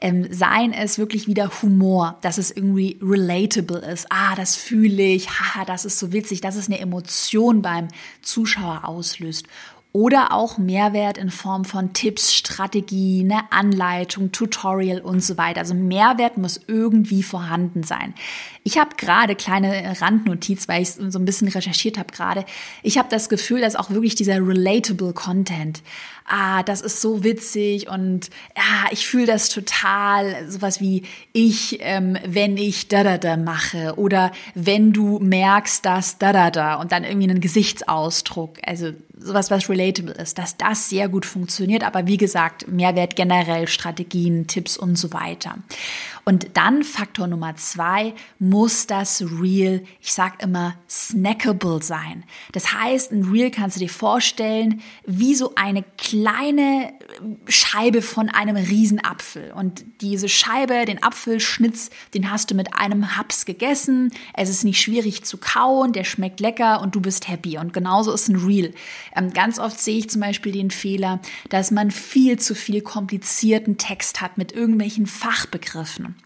ähm, 0.00 0.26
seien 0.30 0.72
es 0.72 0.98
wirklich 0.98 1.26
wieder 1.26 1.50
Humor, 1.62 2.18
dass 2.22 2.38
es 2.38 2.50
irgendwie 2.50 2.98
relatable 3.02 3.78
ist. 3.78 4.06
Ah, 4.10 4.34
das 4.34 4.56
fühle 4.56 5.02
ich, 5.02 5.28
haha, 5.30 5.64
das 5.64 5.84
ist 5.84 5.98
so 5.98 6.12
witzig, 6.12 6.40
dass 6.40 6.56
es 6.56 6.66
eine 6.66 6.80
Emotion 6.80 7.62
beim 7.62 7.88
Zuschauer 8.22 8.84
auslöst 8.84 9.46
oder 9.92 10.32
auch 10.32 10.56
Mehrwert 10.56 11.18
in 11.18 11.30
Form 11.30 11.64
von 11.64 11.92
Tipps, 11.92 12.32
Strategie, 12.32 13.22
eine 13.24 13.50
Anleitung, 13.50 14.30
Tutorial 14.30 15.00
und 15.00 15.22
so 15.22 15.36
weiter. 15.36 15.60
Also 15.60 15.74
Mehrwert 15.74 16.38
muss 16.38 16.60
irgendwie 16.68 17.24
vorhanden 17.24 17.82
sein. 17.82 18.14
Ich 18.62 18.78
habe 18.78 18.90
gerade 18.96 19.34
kleine 19.34 20.00
Randnotiz, 20.00 20.68
weil 20.68 20.82
ich 20.82 20.90
so 20.90 21.18
ein 21.18 21.24
bisschen 21.24 21.48
recherchiert 21.48 21.98
habe 21.98 22.12
gerade. 22.12 22.44
Ich 22.82 22.98
habe 22.98 23.08
das 23.10 23.28
Gefühl, 23.28 23.62
dass 23.62 23.74
auch 23.74 23.90
wirklich 23.90 24.14
dieser 24.14 24.36
relatable 24.36 25.12
Content, 25.12 25.82
ah, 26.24 26.62
das 26.62 26.82
ist 26.82 27.00
so 27.00 27.24
witzig 27.24 27.88
und 27.88 28.30
ja, 28.56 28.92
ich 28.92 29.08
fühle 29.08 29.26
das 29.26 29.48
total, 29.48 30.48
sowas 30.48 30.80
wie 30.80 31.02
ich, 31.32 31.78
ähm, 31.80 32.16
wenn 32.24 32.56
ich 32.56 32.86
da 32.86 33.02
da 33.02 33.18
da 33.18 33.36
mache 33.36 33.94
oder 33.96 34.30
wenn 34.54 34.92
du 34.92 35.18
merkst, 35.18 35.84
dass 35.84 36.18
da 36.18 36.32
da 36.32 36.50
da 36.50 36.74
und 36.74 36.92
dann 36.92 37.02
irgendwie 37.02 37.30
einen 37.30 37.40
Gesichtsausdruck, 37.40 38.58
also 38.64 38.92
sowas, 39.18 39.50
was 39.50 39.68
relatable 39.68 39.79
ist, 39.88 40.38
dass 40.38 40.56
das 40.56 40.88
sehr 40.88 41.08
gut 41.08 41.26
funktioniert. 41.26 41.84
Aber 41.84 42.06
wie 42.06 42.16
gesagt, 42.16 42.68
Mehrwert 42.68 43.16
generell, 43.16 43.68
Strategien, 43.68 44.46
Tipps 44.46 44.76
und 44.76 44.96
so 44.96 45.12
weiter. 45.12 45.56
Und 46.24 46.56
dann 46.56 46.84
Faktor 46.84 47.26
Nummer 47.26 47.56
zwei, 47.56 48.14
muss 48.38 48.86
das 48.86 49.22
Reel, 49.22 49.84
ich 50.00 50.12
sag 50.12 50.42
immer, 50.42 50.74
snackable 50.88 51.82
sein. 51.82 52.24
Das 52.52 52.72
heißt, 52.72 53.12
ein 53.12 53.24
Reel 53.24 53.50
kannst 53.50 53.76
du 53.76 53.80
dir 53.80 53.88
vorstellen, 53.88 54.82
wie 55.06 55.34
so 55.34 55.54
eine 55.56 55.82
kleine 55.96 56.92
Scheibe 57.48 58.02
von 58.02 58.28
einem 58.28 58.56
Riesenapfel. 58.56 59.52
Und 59.52 59.84
diese 60.00 60.28
Scheibe, 60.28 60.84
den 60.84 61.02
Apfelschnitz, 61.02 61.90
den 62.14 62.30
hast 62.30 62.50
du 62.50 62.54
mit 62.54 62.74
einem 62.74 63.16
Haps 63.16 63.46
gegessen. 63.46 64.12
Es 64.34 64.48
ist 64.48 64.64
nicht 64.64 64.80
schwierig 64.80 65.24
zu 65.24 65.38
kauen, 65.38 65.92
der 65.92 66.04
schmeckt 66.04 66.40
lecker 66.40 66.80
und 66.80 66.94
du 66.94 67.00
bist 67.00 67.28
happy. 67.28 67.58
Und 67.58 67.72
genauso 67.72 68.12
ist 68.12 68.28
ein 68.28 68.36
Reel. 68.36 68.74
Ähm, 69.16 69.32
ganz 69.32 69.58
oft 69.58 69.69
sehe 69.78 69.98
ich 69.98 70.10
zum 70.10 70.20
Beispiel 70.20 70.52
den 70.52 70.70
Fehler, 70.70 71.20
dass 71.48 71.70
man 71.70 71.90
viel 71.90 72.38
zu 72.38 72.54
viel 72.54 72.80
komplizierten 72.80 73.78
Text 73.78 74.20
hat 74.20 74.38
mit 74.38 74.52
irgendwelchen 74.52 75.06
Fachbegriffen 75.06 76.16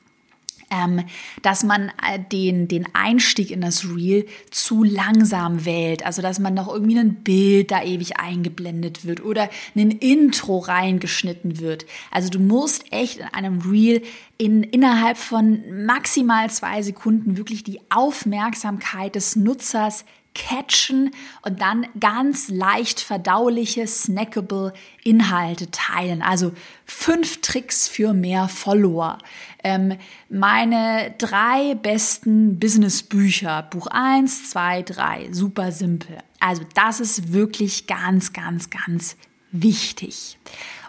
ähm, 0.74 1.04
dass 1.42 1.62
man 1.62 1.90
äh, 2.02 2.18
den, 2.32 2.68
den 2.68 2.86
Einstieg 2.94 3.50
in 3.50 3.60
das 3.60 3.84
Reel 3.84 4.26
zu 4.50 4.82
langsam 4.82 5.64
wählt. 5.64 6.04
Also, 6.04 6.22
dass 6.22 6.38
man 6.38 6.54
noch 6.54 6.68
irgendwie 6.68 6.98
ein 6.98 7.22
Bild 7.22 7.70
da 7.70 7.82
ewig 7.82 8.18
eingeblendet 8.18 9.04
wird 9.04 9.24
oder 9.24 9.50
ein 9.74 9.90
Intro 9.90 10.58
reingeschnitten 10.58 11.60
wird. 11.60 11.86
Also, 12.10 12.28
du 12.28 12.40
musst 12.40 12.92
echt 12.92 13.18
in 13.18 13.26
einem 13.26 13.60
Reel 13.60 14.02
in, 14.38 14.62
innerhalb 14.62 15.16
von 15.16 15.62
maximal 15.86 16.50
zwei 16.50 16.82
Sekunden 16.82 17.36
wirklich 17.36 17.62
die 17.62 17.80
Aufmerksamkeit 17.90 19.14
des 19.14 19.36
Nutzers 19.36 20.04
catchen 20.34 21.12
und 21.42 21.60
dann 21.60 21.86
ganz 21.98 22.48
leicht 22.48 23.00
verdauliche, 23.00 23.86
snackable 23.86 24.72
Inhalte 25.02 25.70
teilen. 25.70 26.22
Also 26.22 26.52
fünf 26.84 27.40
Tricks 27.40 27.88
für 27.88 28.12
mehr 28.12 28.48
Follower. 28.48 29.18
Ähm, 29.62 29.96
meine 30.28 31.14
drei 31.18 31.74
besten 31.76 32.58
Business-Bücher. 32.58 33.62
Buch 33.70 33.86
eins, 33.86 34.50
zwei, 34.50 34.82
drei. 34.82 35.28
Super 35.30 35.72
simpel. 35.72 36.18
Also 36.40 36.62
das 36.74 37.00
ist 37.00 37.32
wirklich 37.32 37.86
ganz, 37.86 38.32
ganz, 38.32 38.70
ganz 38.70 39.16
wichtig. 39.52 40.38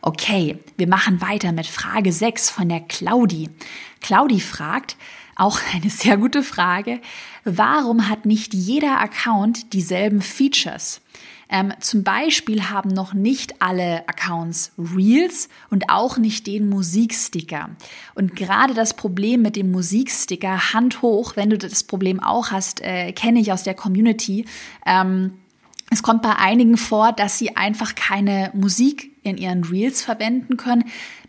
Okay, 0.01 0.59
wir 0.77 0.87
machen 0.87 1.21
weiter 1.21 1.51
mit 1.51 1.67
Frage 1.67 2.11
6 2.11 2.49
von 2.49 2.69
der 2.69 2.81
Claudi. 2.81 3.49
Claudi 4.01 4.39
fragt, 4.39 4.97
auch 5.35 5.59
eine 5.73 5.89
sehr 5.89 6.17
gute 6.17 6.43
Frage. 6.43 6.99
Warum 7.43 8.09
hat 8.09 8.25
nicht 8.25 8.53
jeder 8.53 8.99
Account 8.99 9.73
dieselben 9.73 10.21
Features? 10.21 11.01
Ähm, 11.47 11.73
zum 11.79 12.03
Beispiel 12.03 12.69
haben 12.69 12.89
noch 12.89 13.13
nicht 13.13 13.61
alle 13.61 14.07
Accounts 14.07 14.71
Reels 14.77 15.47
und 15.69 15.89
auch 15.89 16.17
nicht 16.17 16.47
den 16.47 16.69
Musiksticker. 16.69 17.69
Und 18.15 18.35
gerade 18.35 18.73
das 18.73 18.95
Problem 18.95 19.43
mit 19.43 19.55
dem 19.55 19.71
Musiksticker, 19.71 20.73
Hand 20.73 21.03
hoch, 21.03 21.35
wenn 21.35 21.51
du 21.51 21.57
das 21.57 21.83
Problem 21.83 22.19
auch 22.19 22.51
hast, 22.51 22.81
äh, 22.81 23.11
kenne 23.11 23.39
ich 23.39 23.51
aus 23.51 23.63
der 23.63 23.75
Community. 23.75 24.45
Ähm, 24.87 25.33
es 25.91 26.01
kommt 26.01 26.23
bei 26.23 26.35
einigen 26.35 26.77
vor, 26.77 27.11
dass 27.11 27.37
sie 27.37 27.55
einfach 27.55 27.93
keine 27.93 28.49
Musik 28.53 29.11
in 29.21 29.37
ihren 29.37 29.63
Reels 29.63 30.01
verwenden 30.01 30.57
können, 30.57 30.85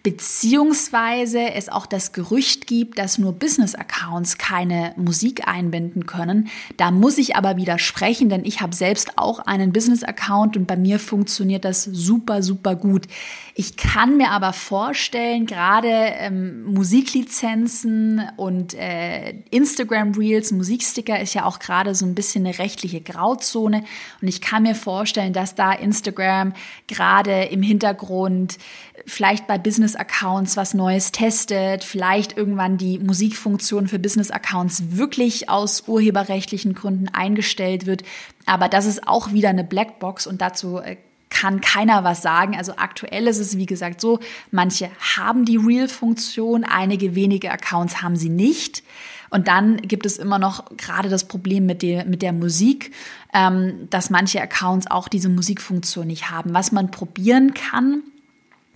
beziehungsweise 0.06 1.52
es 1.54 1.68
auch 1.68 1.84
das 1.84 2.12
Gerücht 2.12 2.68
gibt, 2.68 2.96
dass 2.96 3.18
nur 3.18 3.32
Business-Accounts 3.32 4.38
keine 4.38 4.92
Musik 4.94 5.48
einbinden 5.48 6.06
können. 6.06 6.46
Da 6.76 6.92
muss 6.92 7.18
ich 7.18 7.34
aber 7.34 7.56
widersprechen, 7.56 8.28
denn 8.28 8.44
ich 8.44 8.60
habe 8.60 8.72
selbst 8.72 9.18
auch 9.18 9.40
einen 9.40 9.72
Business-Account 9.72 10.56
und 10.56 10.66
bei 10.68 10.76
mir 10.76 11.00
funktioniert 11.00 11.64
das 11.64 11.82
super, 11.82 12.44
super 12.44 12.76
gut. 12.76 13.08
Ich 13.56 13.76
kann 13.76 14.16
mir 14.16 14.30
aber 14.30 14.52
vorstellen, 14.52 15.44
gerade 15.44 15.88
ähm, 15.88 16.62
Musiklizenzen 16.66 18.22
und 18.36 18.74
äh, 18.74 19.30
Instagram-Reels, 19.50 20.52
Musiksticker 20.52 21.18
ist 21.18 21.34
ja 21.34 21.46
auch 21.46 21.58
gerade 21.58 21.96
so 21.96 22.06
ein 22.06 22.14
bisschen 22.14 22.46
eine 22.46 22.56
rechtliche 22.60 23.00
Grauzone 23.00 23.82
und 24.22 24.28
ich 24.28 24.40
kann 24.40 24.62
mir 24.62 24.76
vorstellen, 24.76 25.32
dass 25.32 25.56
da 25.56 25.72
Instagram 25.72 26.52
gerade 26.86 27.46
im 27.46 27.62
Hintergrund 27.62 28.58
vielleicht 29.04 29.46
bei 29.46 29.58
Business-Accounts 29.96 30.56
was 30.56 30.74
Neues 30.74 31.12
testet, 31.12 31.84
vielleicht 31.84 32.36
irgendwann 32.36 32.76
die 32.76 32.98
Musikfunktion 32.98 33.88
für 33.88 33.98
Business-Accounts 33.98 34.96
wirklich 34.96 35.48
aus 35.48 35.84
urheberrechtlichen 35.86 36.74
Gründen 36.74 37.08
eingestellt 37.08 37.86
wird. 37.86 38.02
Aber 38.44 38.68
das 38.68 38.86
ist 38.86 39.08
auch 39.08 39.32
wieder 39.32 39.48
eine 39.48 39.64
Blackbox 39.64 40.26
und 40.26 40.40
dazu 40.40 40.78
äh, 40.78 40.96
kann 41.30 41.60
keiner 41.60 42.04
was 42.04 42.22
sagen. 42.22 42.56
Also 42.56 42.74
aktuell 42.76 43.26
ist 43.26 43.38
es, 43.38 43.56
wie 43.56 43.66
gesagt, 43.66 44.00
so, 44.00 44.20
manche 44.50 44.90
haben 45.16 45.44
die 45.44 45.56
Real-Funktion, 45.56 46.64
einige 46.64 47.14
wenige 47.14 47.50
Accounts 47.50 48.02
haben 48.02 48.16
sie 48.16 48.28
nicht. 48.28 48.82
Und 49.30 49.48
dann 49.48 49.78
gibt 49.78 50.06
es 50.06 50.18
immer 50.18 50.38
noch 50.38 50.76
gerade 50.76 51.08
das 51.08 51.24
Problem 51.24 51.66
mit 51.66 51.82
der, 51.82 52.04
mit 52.04 52.22
der 52.22 52.32
Musik, 52.32 52.92
ähm, 53.34 53.88
dass 53.90 54.08
manche 54.08 54.40
Accounts 54.40 54.88
auch 54.88 55.08
diese 55.08 55.28
Musikfunktion 55.28 56.06
nicht 56.06 56.30
haben. 56.30 56.54
Was 56.54 56.70
man 56.70 56.90
probieren 56.90 57.52
kann, 57.52 58.02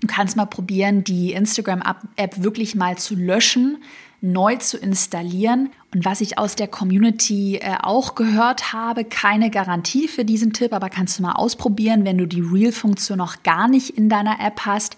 du 0.01 0.07
kannst 0.07 0.37
mal 0.37 0.47
probieren, 0.47 1.05
die 1.05 1.33
Instagram-App 1.33 2.43
wirklich 2.43 2.75
mal 2.75 2.99
zu 2.99 3.15
löschen, 3.15 3.79
neu 4.21 4.57
zu 4.57 4.77
installieren. 4.77 5.71
Und 5.95 6.05
was 6.05 6.21
ich 6.21 6.39
aus 6.39 6.57
der 6.57 6.69
Community 6.69 7.57
äh, 7.57 7.77
auch 7.81 8.15
gehört 8.15 8.73
habe, 8.73 9.05
keine 9.05 9.51
Garantie 9.51 10.09
für 10.09 10.25
diesen 10.25 10.53
Tipp, 10.53 10.73
aber 10.73 10.91
kannst 10.91 11.19
du 11.19 11.23
mal 11.23 11.33
ausprobieren, 11.33 12.05
wenn 12.05 12.19
du 12.19 12.27
die 12.27 12.43
Reel-Funktion 12.43 13.19
noch 13.19 13.43
gar 13.43 13.69
nicht 13.69 13.91
in 13.91 14.09
deiner 14.09 14.41
App 14.41 14.63
hast. 14.67 14.97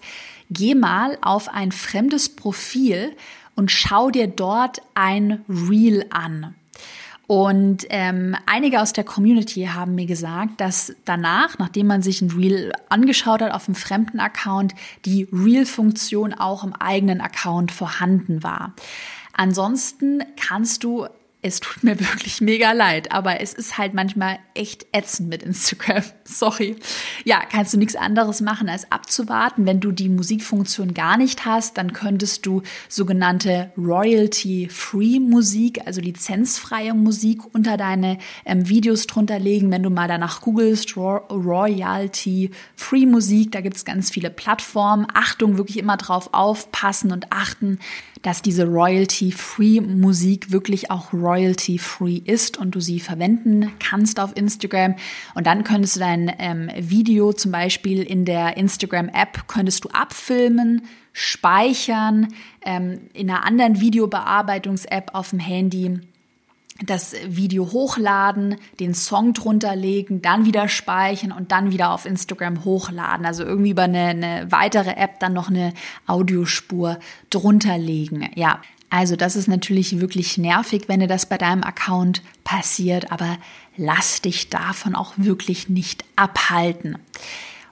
Geh 0.49 0.75
mal 0.75 1.17
auf 1.21 1.49
ein 1.49 1.71
fremdes 1.71 2.29
Profil 2.29 3.15
und 3.55 3.71
schau 3.71 4.09
dir 4.09 4.27
dort 4.27 4.81
ein 4.93 5.43
Reel 5.47 6.05
an. 6.09 6.55
Und 7.25 7.85
ähm, 7.89 8.35
einige 8.45 8.81
aus 8.81 8.91
der 8.91 9.05
Community 9.05 9.69
haben 9.73 9.95
mir 9.95 10.05
gesagt, 10.05 10.59
dass 10.59 10.93
danach, 11.05 11.57
nachdem 11.57 11.87
man 11.87 12.01
sich 12.01 12.21
ein 12.21 12.31
Reel 12.31 12.73
angeschaut 12.89 13.41
hat 13.41 13.53
auf 13.53 13.67
einem 13.67 13.75
fremden 13.75 14.19
Account, 14.19 14.75
die 15.05 15.27
Reel-Funktion 15.31 16.33
auch 16.33 16.63
im 16.63 16.73
eigenen 16.73 17.21
Account 17.21 17.71
vorhanden 17.71 18.43
war. 18.43 18.73
Ansonsten 19.31 20.23
kannst 20.35 20.83
du 20.83 21.07
es 21.43 21.59
tut 21.59 21.83
mir 21.83 21.99
wirklich 21.99 22.41
mega 22.41 22.71
leid, 22.71 23.11
aber 23.11 23.39
es 23.41 23.53
ist 23.53 23.77
halt 23.77 23.93
manchmal 23.93 24.39
echt 24.55 24.87
ätzend 24.91 25.29
mit 25.29 25.43
Instagram. 25.43 26.01
Sorry. 26.23 26.77
Ja, 27.25 27.41
kannst 27.49 27.73
du 27.73 27.77
nichts 27.77 27.95
anderes 27.95 28.41
machen, 28.41 28.69
als 28.69 28.91
abzuwarten. 28.91 29.67
Wenn 29.67 29.79
du 29.79 29.91
die 29.91 30.09
Musikfunktion 30.09 30.95
gar 30.95 31.17
nicht 31.17 31.45
hast, 31.45 31.77
dann 31.77 31.93
könntest 31.93 32.45
du 32.45 32.61
sogenannte 32.89 33.71
Royalty-Free 33.77 35.19
Musik, 35.19 35.81
also 35.85 36.01
lizenzfreie 36.01 36.93
Musik 36.93 37.41
unter 37.53 37.75
deine 37.77 38.19
ähm, 38.45 38.69
Videos 38.69 39.05
drunter 39.05 39.37
legen. 39.37 39.69
Wenn 39.69 39.83
du 39.83 39.89
mal 39.89 40.07
danach 40.07 40.39
googelst, 40.41 40.95
Royalty-Free 40.95 43.05
Musik, 43.05 43.51
da 43.51 43.59
gibt 43.61 43.75
es 43.75 43.83
ganz 43.85 44.09
viele 44.09 44.29
Plattformen. 44.29 45.07
Achtung, 45.13 45.57
wirklich 45.57 45.77
immer 45.77 45.97
drauf 45.97 46.29
aufpassen 46.31 47.11
und 47.11 47.33
achten, 47.33 47.79
dass 48.23 48.41
diese 48.41 48.65
Royalty-Free 48.65 49.81
Musik 49.81 50.51
wirklich 50.51 50.89
auch 50.89 51.13
royalty-free 51.13 52.21
ist 52.25 52.57
und 52.57 52.73
du 52.73 52.79
sie 52.79 52.99
verwenden 52.99 53.71
kannst 53.79 54.19
auf 54.19 54.35
Instagram. 54.35 54.95
Und 55.35 55.45
dann 55.45 55.63
könntest 55.63 55.97
du 55.97 55.99
dein 55.99 56.33
ähm, 56.39 56.69
Video 56.75 57.33
zum 57.33 57.51
Beispiel 57.51 58.01
in 58.01 58.25
der 58.25 58.57
Instagram-App 58.57 59.47
könntest 59.47 59.85
du 59.85 59.89
abfilmen, 59.89 60.83
speichern, 61.11 62.29
ähm, 62.65 63.01
in 63.13 63.29
einer 63.29 63.45
anderen 63.45 63.79
Videobearbeitungs-App 63.79 65.11
auf 65.13 65.29
dem 65.29 65.39
Handy 65.39 65.99
das 66.79 67.15
Video 67.27 67.71
hochladen, 67.71 68.55
den 68.79 68.93
Song 68.93 69.33
drunter 69.33 69.75
legen, 69.75 70.21
dann 70.21 70.45
wieder 70.45 70.67
speichern 70.67 71.31
und 71.31 71.51
dann 71.51 71.71
wieder 71.71 71.91
auf 71.91 72.05
Instagram 72.05 72.65
hochladen. 72.65 73.25
Also 73.25 73.43
irgendwie 73.43 73.71
über 73.71 73.83
eine, 73.83 74.07
eine 74.07 74.51
weitere 74.51 74.91
App 74.91 75.19
dann 75.19 75.33
noch 75.33 75.49
eine 75.49 75.73
Audiospur 76.07 76.99
drunter 77.29 77.77
legen. 77.77 78.29
Ja, 78.35 78.59
also 78.89 79.15
das 79.15 79.35
ist 79.35 79.47
natürlich 79.47 79.99
wirklich 79.99 80.37
nervig, 80.37 80.83
wenn 80.87 80.99
dir 80.99 81.07
das 81.07 81.27
bei 81.27 81.37
deinem 81.37 81.63
Account 81.63 82.21
passiert, 82.43 83.11
aber 83.11 83.37
lass 83.75 84.21
dich 84.21 84.49
davon 84.49 84.95
auch 84.95 85.13
wirklich 85.17 85.69
nicht 85.69 86.03
abhalten. 86.15 86.97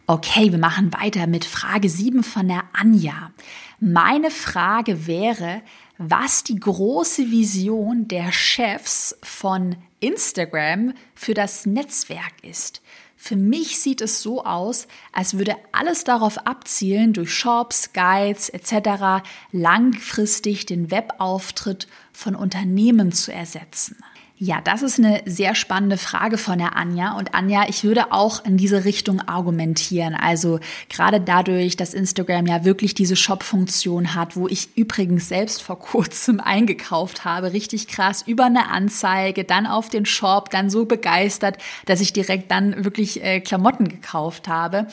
Okay, 0.07 0.51
wir 0.51 0.59
machen 0.59 0.91
weiter 0.93 1.27
mit 1.27 1.45
Frage 1.45 1.89
7 1.89 2.23
von 2.23 2.47
der 2.47 2.63
Anja. 2.73 3.31
Meine 3.79 4.31
Frage 4.31 5.07
wäre, 5.07 5.61
was 6.03 6.43
die 6.43 6.59
große 6.59 7.29
Vision 7.29 8.07
der 8.07 8.31
Chefs 8.31 9.15
von 9.21 9.75
Instagram 9.99 10.93
für 11.13 11.35
das 11.35 11.67
Netzwerk 11.67 12.33
ist. 12.41 12.81
Für 13.15 13.35
mich 13.35 13.79
sieht 13.79 14.01
es 14.01 14.23
so 14.23 14.43
aus, 14.43 14.87
als 15.13 15.37
würde 15.37 15.55
alles 15.71 16.03
darauf 16.03 16.39
abzielen, 16.47 17.13
durch 17.13 17.31
Shops, 17.31 17.93
Guides 17.93 18.49
etc. 18.49 19.23
langfristig 19.51 20.65
den 20.65 20.89
Webauftritt 20.89 21.87
von 22.11 22.35
Unternehmen 22.35 23.11
zu 23.11 23.31
ersetzen. 23.31 23.97
Ja, 24.43 24.59
das 24.59 24.81
ist 24.81 24.97
eine 24.97 25.21
sehr 25.27 25.53
spannende 25.53 25.97
Frage 25.97 26.39
von 26.39 26.57
der 26.57 26.75
Anja. 26.75 27.15
Und 27.15 27.35
Anja, 27.35 27.65
ich 27.69 27.83
würde 27.83 28.11
auch 28.11 28.43
in 28.43 28.57
diese 28.57 28.85
Richtung 28.85 29.21
argumentieren. 29.21 30.15
Also 30.15 30.59
gerade 30.89 31.21
dadurch, 31.21 31.77
dass 31.77 31.93
Instagram 31.93 32.47
ja 32.47 32.65
wirklich 32.65 32.95
diese 32.95 33.15
Shop-Funktion 33.15 34.15
hat, 34.15 34.35
wo 34.35 34.47
ich 34.47 34.75
übrigens 34.75 35.29
selbst 35.29 35.61
vor 35.61 35.77
kurzem 35.77 36.39
eingekauft 36.43 37.23
habe, 37.23 37.53
richtig 37.53 37.87
krass, 37.87 38.23
über 38.25 38.45
eine 38.45 38.71
Anzeige, 38.71 39.43
dann 39.43 39.67
auf 39.67 39.89
den 39.89 40.07
Shop, 40.07 40.49
dann 40.49 40.71
so 40.71 40.85
begeistert, 40.85 41.59
dass 41.85 42.01
ich 42.01 42.11
direkt 42.11 42.49
dann 42.49 42.83
wirklich 42.83 43.23
äh, 43.23 43.41
Klamotten 43.41 43.89
gekauft 43.89 44.47
habe. 44.47 44.87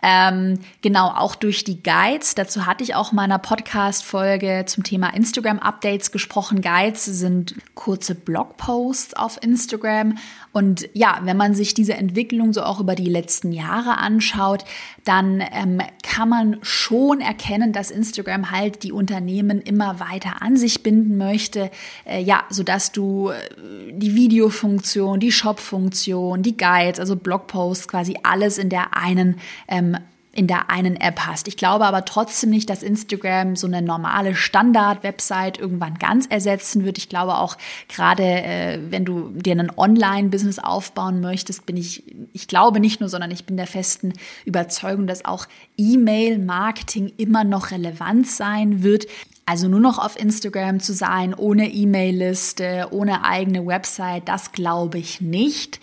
Ähm, 0.00 0.60
genau, 0.80 1.08
auch 1.08 1.34
durch 1.34 1.64
die 1.64 1.82
Guides. 1.82 2.36
Dazu 2.36 2.66
hatte 2.66 2.84
ich 2.84 2.94
auch 2.94 3.12
in 3.12 3.18
einer 3.18 3.40
Podcast-Folge 3.40 4.62
zum 4.68 4.84
Thema 4.84 5.12
Instagram-Updates 5.12 6.12
gesprochen. 6.12 6.60
Guides 6.60 7.04
sind 7.04 7.56
kurze 7.74 8.14
Blogposts 8.14 8.91
Posts 8.92 9.14
auf 9.14 9.38
Instagram. 9.42 10.18
Und 10.52 10.88
ja, 10.92 11.20
wenn 11.22 11.38
man 11.38 11.54
sich 11.54 11.72
diese 11.72 11.94
Entwicklung 11.94 12.52
so 12.52 12.62
auch 12.62 12.78
über 12.78 12.94
die 12.94 13.08
letzten 13.08 13.52
Jahre 13.52 13.96
anschaut, 13.96 14.64
dann 15.04 15.42
ähm, 15.50 15.80
kann 16.02 16.28
man 16.28 16.58
schon 16.60 17.22
erkennen, 17.22 17.72
dass 17.72 17.90
Instagram 17.90 18.50
halt 18.50 18.82
die 18.82 18.92
Unternehmen 18.92 19.62
immer 19.62 19.98
weiter 19.98 20.42
an 20.42 20.58
sich 20.58 20.82
binden 20.82 21.16
möchte. 21.16 21.70
Äh, 22.04 22.22
ja, 22.22 22.44
sodass 22.50 22.92
du 22.92 23.30
äh, 23.30 23.92
die 23.92 24.14
Videofunktion, 24.14 25.20
die 25.20 25.32
Shop-Funktion, 25.32 26.42
die 26.42 26.58
Guides, 26.58 27.00
also 27.00 27.16
Blogposts, 27.16 27.88
quasi 27.88 28.16
alles 28.22 28.58
in 28.58 28.68
der 28.68 28.94
einen 28.94 29.36
ähm, 29.68 29.96
in 30.34 30.46
der 30.46 30.70
einen 30.70 30.96
App 30.96 31.20
hast. 31.20 31.46
Ich 31.46 31.58
glaube 31.58 31.84
aber 31.84 32.06
trotzdem 32.06 32.50
nicht, 32.50 32.70
dass 32.70 32.82
Instagram 32.82 33.54
so 33.54 33.66
eine 33.66 33.82
normale 33.82 34.34
Standard-Website 34.34 35.58
irgendwann 35.58 35.98
ganz 35.98 36.26
ersetzen 36.26 36.84
wird. 36.84 36.96
Ich 36.96 37.10
glaube 37.10 37.36
auch 37.36 37.58
gerade, 37.88 38.22
äh, 38.22 38.78
wenn 38.88 39.04
du 39.04 39.28
dir 39.30 39.52
ein 39.52 39.70
Online-Business 39.76 40.58
aufbauen 40.58 41.20
möchtest, 41.20 41.66
bin 41.66 41.76
ich, 41.76 42.02
ich 42.32 42.48
glaube 42.48 42.80
nicht 42.80 43.00
nur, 43.00 43.10
sondern 43.10 43.30
ich 43.30 43.44
bin 43.44 43.58
der 43.58 43.66
festen 43.66 44.14
Überzeugung, 44.46 45.06
dass 45.06 45.26
auch 45.26 45.46
E-Mail-Marketing 45.76 47.12
immer 47.18 47.44
noch 47.44 47.70
relevant 47.70 48.26
sein 48.26 48.82
wird. 48.82 49.06
Also 49.44 49.68
nur 49.68 49.80
noch 49.80 49.98
auf 49.98 50.18
Instagram 50.18 50.80
zu 50.80 50.94
sein, 50.94 51.34
ohne 51.34 51.68
E-Mail-Liste, 51.68 52.88
ohne 52.90 53.24
eigene 53.24 53.66
Website, 53.66 54.28
das 54.28 54.52
glaube 54.52 54.98
ich 54.98 55.20
nicht. 55.20 55.80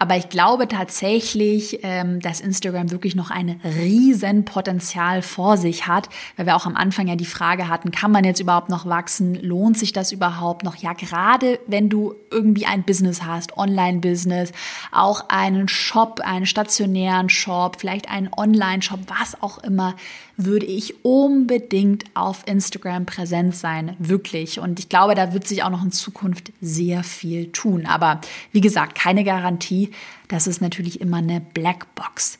Aber 0.00 0.16
ich 0.16 0.30
glaube 0.30 0.66
tatsächlich, 0.66 1.80
ähm, 1.82 2.20
dass 2.20 2.40
Instagram 2.40 2.90
wirklich 2.90 3.14
noch 3.14 3.30
ein 3.30 3.60
riesen 3.62 4.46
Potenzial 4.46 5.20
vor 5.20 5.58
sich 5.58 5.86
hat, 5.86 6.08
weil 6.38 6.46
wir 6.46 6.56
auch 6.56 6.64
am 6.64 6.74
Anfang 6.74 7.06
ja 7.06 7.16
die 7.16 7.26
Frage 7.26 7.68
hatten, 7.68 7.90
kann 7.90 8.10
man 8.10 8.24
jetzt 8.24 8.40
überhaupt 8.40 8.70
noch 8.70 8.86
wachsen? 8.86 9.34
Lohnt 9.34 9.76
sich 9.76 9.92
das 9.92 10.10
überhaupt 10.10 10.64
noch? 10.64 10.76
Ja, 10.76 10.94
gerade 10.94 11.58
wenn 11.66 11.90
du 11.90 12.14
irgendwie 12.30 12.64
ein 12.64 12.82
Business 12.82 13.24
hast, 13.24 13.58
Online-Business, 13.58 14.52
auch 14.90 15.28
einen 15.28 15.68
Shop, 15.68 16.22
einen 16.24 16.46
stationären 16.46 17.28
Shop, 17.28 17.76
vielleicht 17.78 18.10
einen 18.10 18.30
Online-Shop, 18.34 19.00
was 19.06 19.42
auch 19.42 19.58
immer, 19.58 19.96
würde 20.44 20.66
ich 20.66 21.04
unbedingt 21.04 22.04
auf 22.14 22.42
Instagram 22.46 23.06
präsent 23.06 23.54
sein, 23.54 23.96
wirklich. 23.98 24.60
Und 24.60 24.78
ich 24.78 24.88
glaube, 24.88 25.14
da 25.14 25.32
wird 25.32 25.46
sich 25.46 25.62
auch 25.62 25.70
noch 25.70 25.84
in 25.84 25.92
Zukunft 25.92 26.52
sehr 26.60 27.02
viel 27.02 27.52
tun. 27.52 27.86
Aber 27.86 28.20
wie 28.52 28.60
gesagt, 28.60 28.94
keine 28.94 29.24
Garantie. 29.24 29.90
Das 30.28 30.46
ist 30.46 30.60
natürlich 30.60 31.00
immer 31.00 31.18
eine 31.18 31.40
Blackbox. 31.40 32.38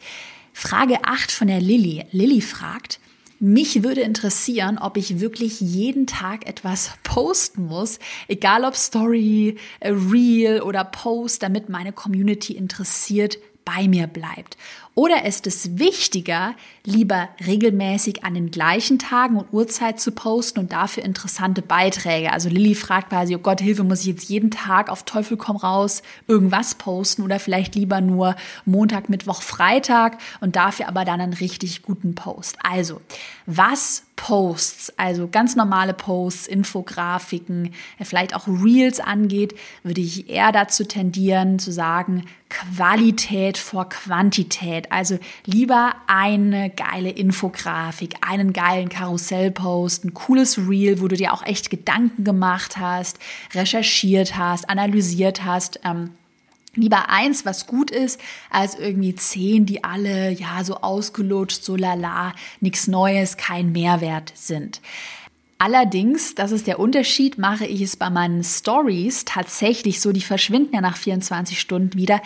Frage 0.52 0.98
8 1.04 1.32
von 1.32 1.48
der 1.48 1.60
Lilly. 1.60 2.04
Lilly 2.12 2.40
fragt, 2.40 3.00
mich 3.42 3.82
würde 3.82 4.02
interessieren, 4.02 4.76
ob 4.76 4.98
ich 4.98 5.18
wirklich 5.18 5.60
jeden 5.60 6.06
Tag 6.06 6.46
etwas 6.46 6.92
posten 7.02 7.66
muss, 7.66 7.98
egal 8.28 8.64
ob 8.64 8.76
Story, 8.76 9.56
äh, 9.80 9.90
Reel 9.90 10.60
oder 10.60 10.84
Post, 10.84 11.42
damit 11.42 11.68
meine 11.68 11.92
Community 11.92 12.52
interessiert 12.52 13.38
bei 13.64 13.88
mir 13.88 14.06
bleibt. 14.06 14.56
Oder 14.94 15.24
ist 15.24 15.46
es 15.46 15.78
wichtiger, 15.78 16.54
lieber 16.84 17.28
regelmäßig 17.46 18.24
an 18.24 18.34
den 18.34 18.50
gleichen 18.50 18.98
Tagen 18.98 19.36
und 19.36 19.52
Uhrzeit 19.52 20.00
zu 20.00 20.12
posten 20.12 20.60
und 20.60 20.72
dafür 20.72 21.04
interessante 21.04 21.62
Beiträge? 21.62 22.32
Also 22.32 22.48
Lilly 22.48 22.74
fragt 22.74 23.10
quasi, 23.10 23.34
oh 23.36 23.38
Gott, 23.38 23.60
Hilfe, 23.60 23.84
muss 23.84 24.00
ich 24.00 24.06
jetzt 24.06 24.28
jeden 24.28 24.50
Tag 24.50 24.88
auf 24.88 25.04
Teufel 25.04 25.36
komm 25.36 25.56
raus 25.56 26.02
irgendwas 26.26 26.74
posten 26.74 27.22
oder 27.22 27.38
vielleicht 27.38 27.74
lieber 27.74 28.00
nur 28.00 28.36
Montag, 28.64 29.08
Mittwoch, 29.08 29.42
Freitag 29.42 30.18
und 30.40 30.56
dafür 30.56 30.88
aber 30.88 31.04
dann 31.04 31.20
einen 31.20 31.34
richtig 31.34 31.82
guten 31.82 32.14
Post. 32.14 32.56
Also, 32.62 33.00
was 33.46 34.04
Posts, 34.16 34.98
also 34.98 35.28
ganz 35.28 35.56
normale 35.56 35.94
Posts, 35.94 36.46
Infografiken, 36.46 37.72
vielleicht 38.02 38.34
auch 38.34 38.46
Reels 38.46 39.00
angeht, 39.00 39.54
würde 39.82 40.02
ich 40.02 40.28
eher 40.28 40.52
dazu 40.52 40.84
tendieren 40.84 41.58
zu 41.58 41.72
sagen, 41.72 42.26
Qualität 42.50 43.56
vor 43.56 43.88
Quantität 43.88 44.30
Quantität. 44.30 44.92
Also 44.92 45.18
lieber 45.44 45.94
eine 46.06 46.69
geile 46.70 47.10
Infografik, 47.10 48.14
einen 48.20 48.52
geilen 48.52 48.88
Karussellpost, 48.88 50.04
ein 50.04 50.14
cooles 50.14 50.58
Reel, 50.58 51.00
wo 51.00 51.08
du 51.08 51.16
dir 51.16 51.32
auch 51.32 51.44
echt 51.44 51.70
Gedanken 51.70 52.24
gemacht 52.24 52.78
hast, 52.78 53.18
recherchiert 53.52 54.36
hast, 54.36 54.70
analysiert 54.70 55.44
hast. 55.44 55.80
Ähm, 55.84 56.12
Lieber 56.76 57.08
eins, 57.08 57.44
was 57.44 57.66
gut 57.66 57.90
ist, 57.90 58.20
als 58.48 58.78
irgendwie 58.78 59.16
zehn, 59.16 59.66
die 59.66 59.82
alle 59.82 60.30
ja 60.30 60.62
so 60.62 60.76
ausgelutscht, 60.76 61.64
so 61.64 61.74
lala, 61.74 62.32
nichts 62.60 62.86
Neues, 62.86 63.36
kein 63.36 63.72
Mehrwert 63.72 64.32
sind. 64.36 64.80
Allerdings, 65.58 66.34
das 66.36 66.52
ist 66.52 66.66
der 66.66 66.78
Unterschied, 66.78 67.36
mache 67.36 67.66
ich 67.66 67.82
es 67.82 67.96
bei 67.96 68.08
meinen 68.08 68.42
Stories 68.44 69.26
tatsächlich 69.26 70.00
so, 70.00 70.10
die 70.10 70.22
verschwinden 70.22 70.74
ja 70.74 70.80
nach 70.80 70.96
24 70.96 71.60
Stunden 71.60 71.98
wieder, 71.98 72.22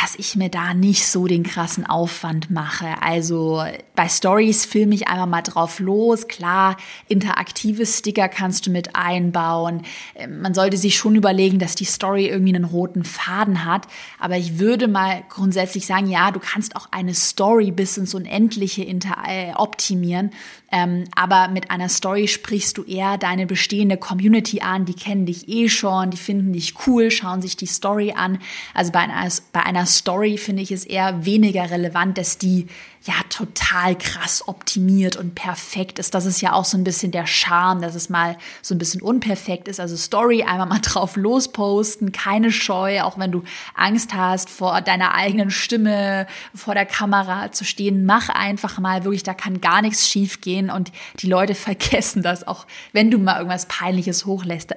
dass 0.00 0.14
ich 0.16 0.36
mir 0.36 0.50
da 0.50 0.74
nicht 0.74 1.06
so 1.06 1.26
den 1.26 1.42
krassen 1.42 1.86
Aufwand 1.86 2.50
mache. 2.50 3.00
Also 3.00 3.64
bei 3.94 4.08
Stories 4.08 4.66
filme 4.66 4.94
ich 4.94 5.08
einfach 5.08 5.26
mal 5.26 5.40
drauf 5.40 5.80
los. 5.80 6.28
Klar, 6.28 6.76
interaktive 7.08 7.86
Sticker 7.86 8.28
kannst 8.28 8.66
du 8.66 8.70
mit 8.70 8.94
einbauen. 8.94 9.82
Ähm, 10.14 10.42
man 10.42 10.52
sollte 10.52 10.76
sich 10.76 10.96
schon 10.96 11.16
überlegen, 11.16 11.58
dass 11.58 11.76
die 11.76 11.86
Story 11.86 12.26
irgendwie 12.26 12.54
einen 12.54 12.64
roten 12.64 13.04
Faden 13.04 13.64
hat. 13.64 13.86
Aber 14.20 14.36
ich 14.36 14.58
würde 14.58 14.86
mal 14.86 15.22
grundsätzlich 15.30 15.86
sagen, 15.86 16.08
ja, 16.08 16.30
du 16.30 16.40
kannst 16.40 16.76
auch 16.76 16.88
eine 16.90 17.14
Story 17.14 17.70
bis 17.70 17.96
ins 17.96 18.14
Unendliche 18.14 18.82
äh, 18.82 19.54
optimieren. 19.54 20.30
Ähm, 20.72 21.04
aber 21.14 21.48
mit 21.48 21.70
einer 21.70 21.88
Story 21.88 22.26
sprichst 22.26 22.76
du 22.76 22.82
eher 22.82 23.18
deine 23.18 23.46
bestehende 23.46 23.96
Community 23.96 24.60
an. 24.60 24.84
Die 24.84 24.94
kennen 24.94 25.24
dich 25.24 25.48
eh 25.48 25.68
schon, 25.68 26.10
die 26.10 26.16
finden 26.16 26.52
dich 26.52 26.74
cool, 26.86 27.10
schauen 27.10 27.40
sich 27.40 27.56
die 27.56 27.66
Story 27.66 28.12
an. 28.16 28.38
Also 28.74 28.92
bei 28.92 29.00
einer, 29.00 29.28
bei 29.52 29.62
einer 29.62 29.85
Story 29.86 30.38
finde 30.38 30.62
ich 30.62 30.70
es 30.72 30.84
eher 30.84 31.24
weniger 31.24 31.70
relevant, 31.70 32.18
dass 32.18 32.38
die 32.38 32.66
ja 33.06 33.14
total 33.28 33.96
krass 33.96 34.48
optimiert 34.48 35.16
und 35.16 35.34
perfekt 35.34 35.98
ist. 35.98 36.14
Das 36.14 36.26
ist 36.26 36.40
ja 36.40 36.52
auch 36.52 36.64
so 36.64 36.76
ein 36.76 36.84
bisschen 36.84 37.12
der 37.12 37.26
Charme, 37.26 37.80
dass 37.80 37.94
es 37.94 38.08
mal 38.08 38.36
so 38.62 38.74
ein 38.74 38.78
bisschen 38.78 39.00
unperfekt 39.00 39.68
ist. 39.68 39.78
Also 39.78 39.96
Story 39.96 40.42
einmal 40.42 40.66
mal 40.66 40.80
drauf 40.82 41.16
losposten, 41.16 42.12
keine 42.12 42.50
Scheu, 42.50 43.02
auch 43.02 43.18
wenn 43.18 43.30
du 43.30 43.44
Angst 43.74 44.12
hast 44.14 44.50
vor 44.50 44.80
deiner 44.80 45.14
eigenen 45.14 45.50
Stimme, 45.50 46.26
vor 46.54 46.74
der 46.74 46.86
Kamera 46.86 47.52
zu 47.52 47.64
stehen. 47.64 48.04
Mach 48.06 48.28
einfach 48.28 48.78
mal 48.78 49.04
wirklich, 49.04 49.22
da 49.22 49.34
kann 49.34 49.60
gar 49.60 49.82
nichts 49.82 50.08
schief 50.08 50.40
gehen 50.40 50.70
und 50.70 50.90
die 51.20 51.28
Leute 51.28 51.54
vergessen 51.66 52.22
das 52.22 52.46
auch, 52.46 52.66
wenn 52.92 53.10
du 53.10 53.18
mal 53.18 53.36
irgendwas 53.36 53.66
Peinliches 53.66 54.26
hochlädst, 54.26 54.74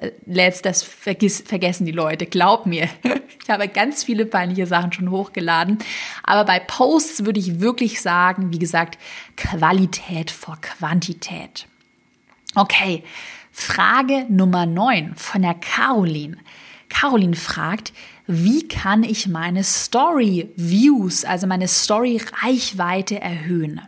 das 0.64 0.84
vergiss, 0.84 1.42
vergessen 1.46 1.86
die 1.86 1.92
Leute. 1.92 2.26
Glaub 2.26 2.66
mir. 2.66 2.88
Ich 3.42 3.52
habe 3.52 3.68
ganz 3.68 4.04
viele 4.04 4.28
peinliche 4.28 4.68
Sachen 4.68 4.94
schon 4.94 4.99
hochgeladen. 5.08 5.80
Aber 6.24 6.44
bei 6.46 6.60
Posts 6.60 7.26
würde 7.26 7.40
ich 7.40 7.60
wirklich 7.62 8.02
sagen, 8.02 8.52
wie 8.52 8.60
gesagt, 8.60 8.98
Qualität 9.38 10.32
vor 10.32 10.58
Quantität. 10.60 11.68
Okay, 12.56 13.04
Frage 13.52 14.26
Nummer 14.30 14.66
9 14.66 15.16
von 15.16 15.42
der 15.42 15.54
Caroline. 15.54 16.38
Caroline 16.90 17.36
fragt, 17.36 17.94
wie 18.28 18.68
kann 18.68 19.04
ich 19.04 19.28
meine 19.28 19.64
Story 19.64 20.50
Views, 20.56 21.26
also 21.26 21.48
meine 21.48 21.68
Story 21.68 22.22
Reichweite 22.44 23.20
erhöhen? 23.22 23.82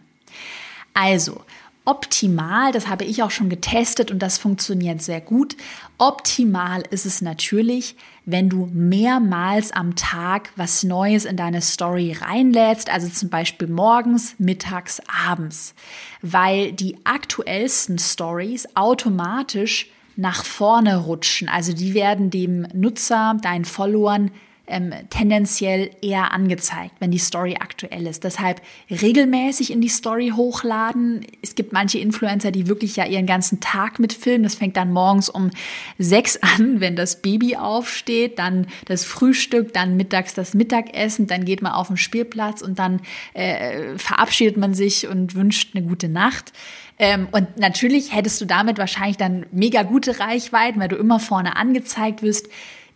Also, 0.94 1.44
Optimal, 1.84 2.72
das 2.72 2.88
habe 2.88 3.06
ich 3.06 3.24
auch 3.24 3.32
schon 3.32 3.50
getestet 3.50 4.12
und 4.12 4.20
das 4.20 4.38
funktioniert 4.38 5.02
sehr 5.02 5.20
gut. 5.20 5.58
Optimal 5.98 6.84
ist 6.92 7.08
es 7.08 7.22
natürlich, 7.22 7.96
wenn 8.26 8.50
du 8.50 8.70
mehrmals 8.72 9.72
am 9.72 9.96
Tag 9.96 10.52
was 10.56 10.84
Neues 10.84 11.26
in 11.26 11.38
deine 11.38 11.62
Story 11.62 12.16
reinlädst, 12.20 12.90
also 12.90 13.10
zum 13.10 13.30
Beispiel 13.30 13.68
morgens, 13.68 14.36
mittags, 14.38 15.02
abends, 15.28 15.74
weil 16.22 16.72
die 16.72 16.98
aktuellsten 17.04 17.98
Stories 17.98 18.68
automatisch 18.76 19.90
nach 20.16 20.46
vorne 20.46 20.98
rutschen. 20.98 21.50
Also 21.50 21.74
die 21.74 21.94
werden 21.94 22.30
dem 22.30 22.68
Nutzer, 22.74 23.38
deinen 23.42 23.66
Followern 23.66 24.32
ähm, 24.72 24.94
tendenziell 25.10 25.92
eher 26.02 26.32
angezeigt, 26.32 26.96
wenn 27.00 27.12
die 27.12 27.18
Story 27.18 27.58
aktuell 27.60 28.08
ist. 28.08 28.24
Deshalb 28.24 28.62
regelmäßig 28.90 29.72
in 29.72 29.82
die 29.82 29.90
Story 29.90 30.32
hochladen. 30.36 31.26
Es 31.42 31.56
gibt 31.56 31.74
manche 31.74 32.00
Influencer, 32.00 32.52
die 32.52 32.68
wirklich 32.68 32.96
ja 32.96 33.06
ihren 33.06 33.26
ganzen 33.26 33.60
Tag 33.60 34.00
mitfilmen. 34.00 34.44
Das 34.44 34.56
fängt 34.56 34.78
dann 34.78 34.92
morgens 34.92 35.30
um 35.30 35.52
sechs 35.98 36.38
an, 36.38 36.80
wenn 36.80 36.96
das 36.96 37.22
Baby 37.22 37.58
aufsteht, 37.58 38.40
dann 38.40 38.68
das 38.86 39.04
Frühstück, 39.04 39.74
dann 39.74 39.98
mittags 39.98 40.34
das 40.34 40.54
Mittagessen, 40.54 41.28
dann 41.28 41.46
geht 41.46 41.62
man 41.62 41.74
auf 41.74 41.88
den 41.88 41.98
Spielplatz 41.98 42.62
und 42.62 42.80
dann 42.80 43.02
äh, 43.34 43.98
verabschiedet 43.98 44.58
man 44.58 44.74
sich 44.74 45.08
und 45.08 45.36
wünscht 45.36 45.76
eine 45.76 45.86
gute 45.86 46.10
Nacht. 46.10 46.54
Ähm, 47.02 47.28
und 47.32 47.58
natürlich 47.58 48.14
hättest 48.14 48.40
du 48.42 48.46
damit 48.46 48.78
wahrscheinlich 48.78 49.18
dann 49.18 49.48
mega 49.52 49.82
gute 49.84 50.20
Reichweiten, 50.20 50.80
weil 50.80 50.88
du 50.88 50.98
immer 50.98 51.20
vorne 51.20 51.56
angezeigt 51.56 52.22
wirst. 52.22 52.48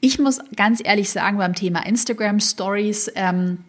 Ich 0.01 0.19
muss 0.19 0.39
ganz 0.55 0.81
ehrlich 0.83 1.09
sagen, 1.09 1.37
beim 1.37 1.55
Thema 1.55 1.85
Instagram 1.85 2.39
Stories 2.39 3.11
ähm, 3.15 3.59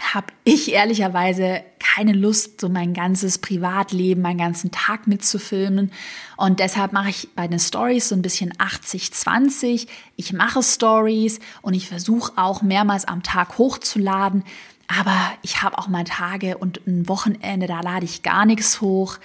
habe 0.00 0.28
ich 0.44 0.72
ehrlicherweise 0.72 1.62
keine 1.78 2.12
Lust, 2.12 2.60
so 2.60 2.68
mein 2.68 2.94
ganzes 2.94 3.38
Privatleben, 3.38 4.22
meinen 4.22 4.38
ganzen 4.38 4.70
Tag 4.70 5.06
mitzufilmen. 5.06 5.90
Und 6.36 6.60
deshalb 6.60 6.92
mache 6.92 7.10
ich 7.10 7.28
bei 7.34 7.48
den 7.48 7.58
Stories 7.58 8.08
so 8.08 8.14
ein 8.14 8.22
bisschen 8.22 8.52
80-20. 8.54 9.88
Ich 10.16 10.32
mache 10.32 10.62
Stories 10.62 11.40
und 11.62 11.74
ich 11.74 11.88
versuche 11.88 12.32
auch 12.36 12.62
mehrmals 12.62 13.04
am 13.04 13.22
Tag 13.22 13.58
hochzuladen. 13.58 14.44
Aber 14.86 15.16
ich 15.42 15.62
habe 15.62 15.76
auch 15.76 15.88
mal 15.88 16.04
Tage 16.04 16.56
und 16.56 16.86
ein 16.86 17.08
Wochenende, 17.08 17.66
da 17.66 17.80
lade 17.80 18.04
ich 18.04 18.22
gar 18.22 18.46
nichts 18.46 18.80
hoch 18.80 19.18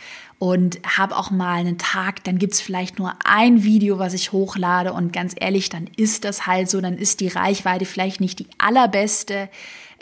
und 0.43 0.81
habe 0.85 1.15
auch 1.15 1.31
mal 1.31 1.53
einen 1.53 1.77
Tag, 1.77 2.21
dann 2.25 2.37
gibt's 2.37 2.59
vielleicht 2.59 2.99
nur 2.99 3.13
ein 3.23 3.63
Video, 3.63 3.97
was 3.97 4.13
ich 4.13 4.33
hochlade. 4.33 4.91
Und 4.91 5.13
ganz 5.13 5.33
ehrlich, 5.39 5.69
dann 5.69 5.87
ist 5.95 6.25
das 6.25 6.45
halt 6.45 6.69
so, 6.69 6.81
dann 6.81 6.97
ist 6.97 7.21
die 7.21 7.29
Reichweite 7.29 7.85
vielleicht 7.85 8.19
nicht 8.19 8.39
die 8.39 8.47
allerbeste, 8.57 9.47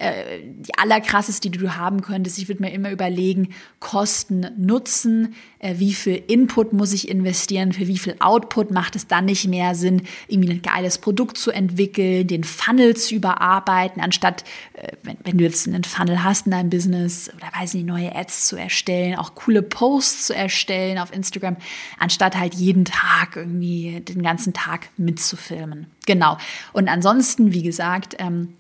äh, 0.02 0.40
die 0.44 0.76
allerkrasseste, 0.78 1.50
die 1.52 1.60
du 1.60 1.76
haben 1.76 2.02
könntest. 2.02 2.40
Ich 2.40 2.48
würde 2.48 2.64
mir 2.64 2.72
immer 2.72 2.90
überlegen, 2.90 3.50
Kosten, 3.80 4.48
Nutzen, 4.58 5.36
äh, 5.60 5.76
wie 5.78 5.94
viel 5.94 6.24
Input 6.28 6.74
muss 6.74 6.92
ich 6.92 7.08
investieren, 7.08 7.72
für 7.72 7.88
wie 7.88 8.00
viel 8.00 8.16
Output 8.20 8.72
macht 8.72 8.96
es 8.96 9.06
dann 9.06 9.26
nicht 9.26 9.48
mehr 9.48 9.76
Sinn, 9.76 10.02
irgendwie 10.28 10.52
ein 10.52 10.62
geiles 10.64 10.98
Produkt 10.98 11.38
zu 11.38 11.52
entwickeln, 11.52 12.26
den 12.26 12.44
Funnel 12.44 12.96
zu 12.96 13.14
überarbeiten, 13.14 14.02
anstatt, 14.02 14.44
äh, 14.74 14.88
wenn, 15.04 15.18
wenn 15.24 15.38
du 15.38 15.44
jetzt 15.44 15.68
einen 15.68 15.84
Funnel 15.84 16.24
hast 16.24 16.48
in 16.48 16.52
deinem 16.52 16.72
Business 16.72 17.30
oder 17.36 17.48
weiß 17.60 17.76
nicht, 17.76 17.86
neue 17.86 18.16
Ads 18.16 18.48
zu 18.48 18.56
erstellen, 18.56 19.16
auch 19.16 19.36
coole 19.36 19.62
Posts 19.62 20.26
zu 20.28 20.36
erstellen 20.36 20.98
auf 20.98 21.14
Instagram, 21.14 21.58
anstatt 22.00 22.38
halt 22.38 22.56
jeden 22.56 22.86
Tag 22.86 23.36
irgendwie 23.36 24.02
den 24.02 24.24
ganzen 24.24 24.54
Tag 24.54 24.90
mitzufilmen. 24.98 25.86
Genau. 26.08 26.38
Und 26.74 26.88
ansonsten, 26.90 27.54
wie 27.54 27.62
gesagt, 27.62 28.16
ähm, 28.18 28.56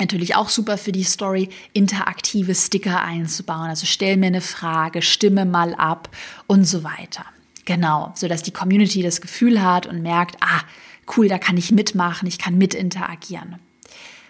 Natürlich 0.00 0.34
auch 0.34 0.48
super 0.48 0.78
für 0.78 0.92
die 0.92 1.04
Story, 1.04 1.50
interaktive 1.74 2.54
Sticker 2.54 3.02
einzubauen. 3.02 3.68
Also 3.68 3.86
stell 3.86 4.16
mir 4.16 4.28
eine 4.28 4.40
Frage, 4.40 5.02
stimme 5.02 5.44
mal 5.44 5.74
ab 5.74 6.08
und 6.46 6.64
so 6.64 6.82
weiter. 6.82 7.24
Genau, 7.66 8.12
so 8.16 8.26
dass 8.26 8.42
die 8.42 8.50
Community 8.50 9.02
das 9.02 9.20
Gefühl 9.20 9.62
hat 9.62 9.86
und 9.86 10.02
merkt, 10.02 10.36
ah, 10.40 10.62
cool, 11.16 11.28
da 11.28 11.38
kann 11.38 11.56
ich 11.56 11.70
mitmachen, 11.70 12.26
ich 12.26 12.38
kann 12.38 12.56
mit 12.56 12.74
interagieren. 12.74 13.56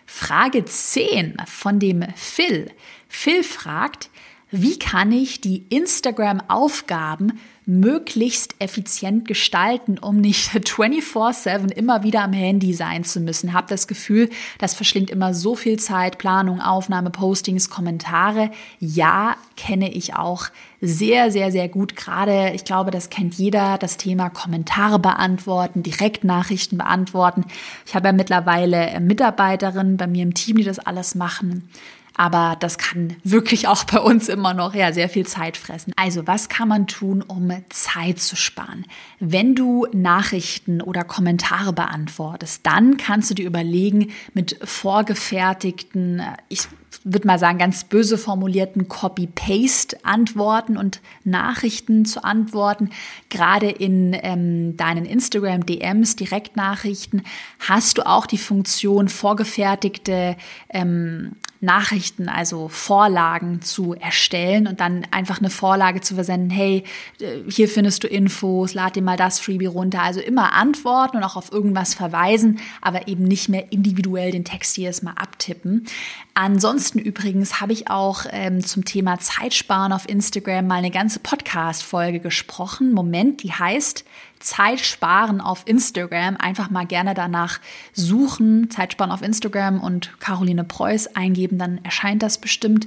Frage 0.07 0.65
10 0.65 1.37
von 1.47 1.79
dem 1.79 2.05
Phil. 2.17 2.71
Phil 3.09 3.45
fragt, 3.45 4.11
wie 4.51 4.79
kann 4.79 5.13
ich 5.13 5.41
die 5.41 5.65
Instagram-Aufgaben 5.69 7.39
möglichst 7.71 8.57
effizient 8.59 9.29
gestalten, 9.29 9.99
um 9.99 10.21
nicht 10.21 10.51
24/7 10.51 11.71
immer 11.71 12.03
wieder 12.03 12.23
am 12.23 12.33
Handy 12.33 12.75
sein 12.75 13.05
zu 13.05 13.21
müssen. 13.21 13.53
Hab 13.53 13.69
das 13.69 13.87
Gefühl, 13.87 14.29
das 14.59 14.75
verschlingt 14.75 15.11
immer 15.11 15.35
so 15.35 15.55
viel 15.55 15.79
Zeit, 15.79 16.19
Planung, 16.19 16.61
Aufnahme, 16.61 17.11
Postings, 17.11 17.71
Kommentare. 17.71 18.51
Ja, 18.81 19.37
kenne 19.57 19.93
ich 19.93 20.15
auch 20.15 20.47
sehr, 20.81 21.31
sehr, 21.31 21.53
sehr 21.53 21.69
gut. 21.69 21.95
Gerade, 21.95 22.51
ich 22.55 22.65
glaube, 22.65 22.91
das 22.91 23.11
kennt 23.11 23.35
jeder, 23.35 23.79
das 23.79 23.97
Thema 23.97 24.31
Kommentare 24.31 24.99
beantworten, 24.99 25.83
Direktnachrichten 25.83 26.79
beantworten. 26.79 27.45
Ich 27.87 27.95
habe 27.95 28.09
ja 28.09 28.13
mittlerweile 28.13 28.99
Mitarbeiterinnen 29.01 29.97
bei 29.97 30.07
mir 30.07 30.23
im 30.23 30.35
Team, 30.35 30.57
die 30.57 30.65
das 30.65 30.79
alles 30.79 31.15
machen. 31.15 31.69
Aber 32.17 32.57
das 32.59 32.79
kann 32.79 33.17
wirklich 33.25 33.69
auch 33.69 33.85
bei 33.85 34.01
uns 34.01 34.29
immer 34.29 34.55
noch 34.55 34.75
ja, 34.75 34.93
sehr 34.93 35.09
viel 35.09 35.27
Zeit 35.27 35.57
fressen. 35.57 35.93
Also 35.97 36.27
was 36.27 36.49
kann 36.49 36.69
man 36.69 36.87
tun, 36.87 37.23
um 37.23 37.51
Zeit 37.71 38.21
zu 38.21 38.37
sparen? 38.37 38.87
Wenn 39.19 39.55
du 39.55 39.87
Nachrichten 39.93 40.81
oder 40.83 41.05
Kommentare 41.05 41.73
beantwortest, 41.73 42.67
dann 42.67 42.97
kannst 42.97 43.31
du 43.31 43.35
dir 43.35 43.47
überlegen, 43.47 44.11
mit 44.35 44.59
vorgefertigten, 44.65 46.23
ich 46.49 46.69
würde 47.05 47.27
mal 47.27 47.39
sagen, 47.39 47.59
ganz 47.59 47.85
böse 47.85 48.19
formulierten 48.19 48.89
Copy-Paste-Antworten 48.89 50.77
und 50.77 51.01
Nachrichten 51.25 52.05
zu 52.05 52.25
antworten. 52.25 52.91
Gerade 53.29 53.71
in 53.71 54.17
ähm, 54.21 54.77
deinen 54.77 55.07
Instagram-DMs, 55.07 56.17
Direktnachrichten, 56.17 57.23
hast 57.61 57.99
du 57.99 58.07
auch 58.07 58.27
die 58.27 58.39
Funktion, 58.39 59.09
vorgefertigte 59.09 60.37
ähm, 60.69 61.33
Nachrichten, 61.63 62.31
also 62.31 62.69
Vorlagen 62.69 63.61
zu 63.61 63.95
erstellen 63.95 64.67
und 64.67 64.81
dann 64.81 65.07
einfach 65.11 65.41
eine 65.41 65.51
Vorlage 65.51 66.01
zu 66.01 66.15
versenden, 66.15 66.49
hey, 66.49 66.85
äh, 67.21 67.51
hier 67.51 67.69
findest 67.69 68.03
du 68.03 68.09
Infos, 68.09 68.73
lad 68.73 68.97
dir 68.97 69.03
mal 69.03 69.19
das 69.19 69.41
Freebie 69.41 69.67
runter. 69.67 70.03
Also 70.03 70.21
immer 70.21 70.55
antworten 70.55 71.19
und 71.19 71.23
auch 71.23 71.37
auf 71.37 71.53
irgendwas 71.53 71.93
verweisen, 71.93 72.61
aber 72.81 73.09
eben 73.09 73.25
nicht 73.25 73.51
mehr 73.51 73.73
individuell 73.73 74.31
den 74.33 74.45
Text 74.45 74.79
jedes 74.79 75.03
Mal 75.03 75.13
abtippen. 75.17 75.87
Ansonsten 76.33 76.99
übrigens 76.99 77.61
habe 77.61 77.75
ich 77.75 77.91
auch 77.91 78.25
ähm, 78.31 78.65
zum 78.65 78.87
Thema 78.87 79.19
Zeitsparen 79.19 79.93
auf 79.93 80.09
Instagram 80.09 80.67
mal 80.67 80.77
eine 80.77 80.91
ganze 80.91 81.21
Podcast-Folge 81.21 82.21
gesprochen. 82.21 82.95
Moment, 82.95 83.43
die 83.43 83.53
heißt 83.53 84.05
Zeit 84.41 84.81
sparen 84.81 85.41
auf 85.41 85.63
Instagram. 85.67 86.37
Einfach 86.39 86.71
mal 86.71 86.87
gerne 86.87 87.15
danach 87.15 87.61
suchen, 87.93 88.71
Zeit 88.71 88.93
sparen 88.93 89.13
auf 89.13 89.23
Instagram 89.23 89.81
und 89.81 90.19
Caroline 90.19 90.65
Preuß 90.65 91.15
eingeben, 91.15 91.50
dann 91.59 91.81
erscheint 91.85 92.23
das 92.23 92.39
bestimmt. 92.39 92.87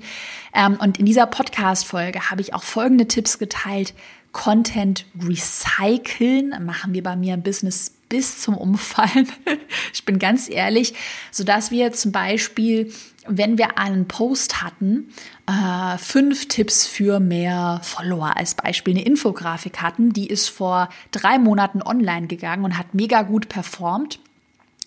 Ähm, 0.53 0.77
und 0.79 0.97
in 0.97 1.05
dieser 1.05 1.25
Podcast-Folge 1.25 2.29
habe 2.29 2.41
ich 2.41 2.53
auch 2.53 2.63
folgende 2.63 3.07
Tipps 3.07 3.39
geteilt. 3.39 3.93
Content 4.31 5.05
recyceln 5.21 6.55
machen 6.65 6.93
wir 6.93 7.03
bei 7.03 7.15
mir 7.15 7.35
im 7.35 7.43
Business 7.43 7.93
bis 8.09 8.41
zum 8.41 8.57
Umfallen. 8.57 9.27
ich 9.93 10.05
bin 10.05 10.17
ganz 10.17 10.49
ehrlich, 10.49 10.93
so 11.31 11.43
dass 11.43 11.69
wir 11.69 11.93
zum 11.93 12.11
Beispiel 12.11 12.91
wenn 13.27 13.57
wir 13.57 13.77
einen 13.77 14.07
Post 14.07 14.61
hatten, 14.61 15.09
äh, 15.47 15.97
fünf 15.97 16.47
Tipps 16.47 16.85
für 16.85 17.19
mehr 17.19 17.79
Follower 17.83 18.35
als 18.35 18.55
Beispiel, 18.55 18.95
eine 18.95 19.05
Infografik 19.05 19.81
hatten, 19.81 20.13
die 20.13 20.27
ist 20.27 20.49
vor 20.49 20.89
drei 21.11 21.39
Monaten 21.39 21.81
online 21.81 22.27
gegangen 22.27 22.65
und 22.65 22.77
hat 22.77 22.93
mega 22.93 23.21
gut 23.21 23.49
performt, 23.49 24.19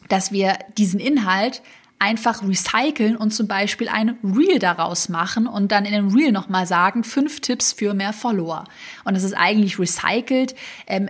dass 0.08 0.32
wir 0.32 0.58
diesen 0.76 1.00
Inhalt 1.00 1.62
einfach 1.98 2.42
recyceln 2.42 3.16
und 3.16 3.32
zum 3.32 3.48
Beispiel 3.48 3.88
ein 3.88 4.18
Reel 4.22 4.58
daraus 4.58 5.08
machen 5.08 5.46
und 5.46 5.72
dann 5.72 5.84
in 5.86 5.92
dem 5.92 6.14
Reel 6.14 6.30
nochmal 6.30 6.66
sagen, 6.66 7.04
fünf 7.04 7.40
Tipps 7.40 7.72
für 7.72 7.94
mehr 7.94 8.12
Follower. 8.12 8.64
Und 9.04 9.14
das 9.14 9.22
ist 9.22 9.34
eigentlich 9.34 9.78
recycelt 9.78 10.54
ähm, 10.86 11.08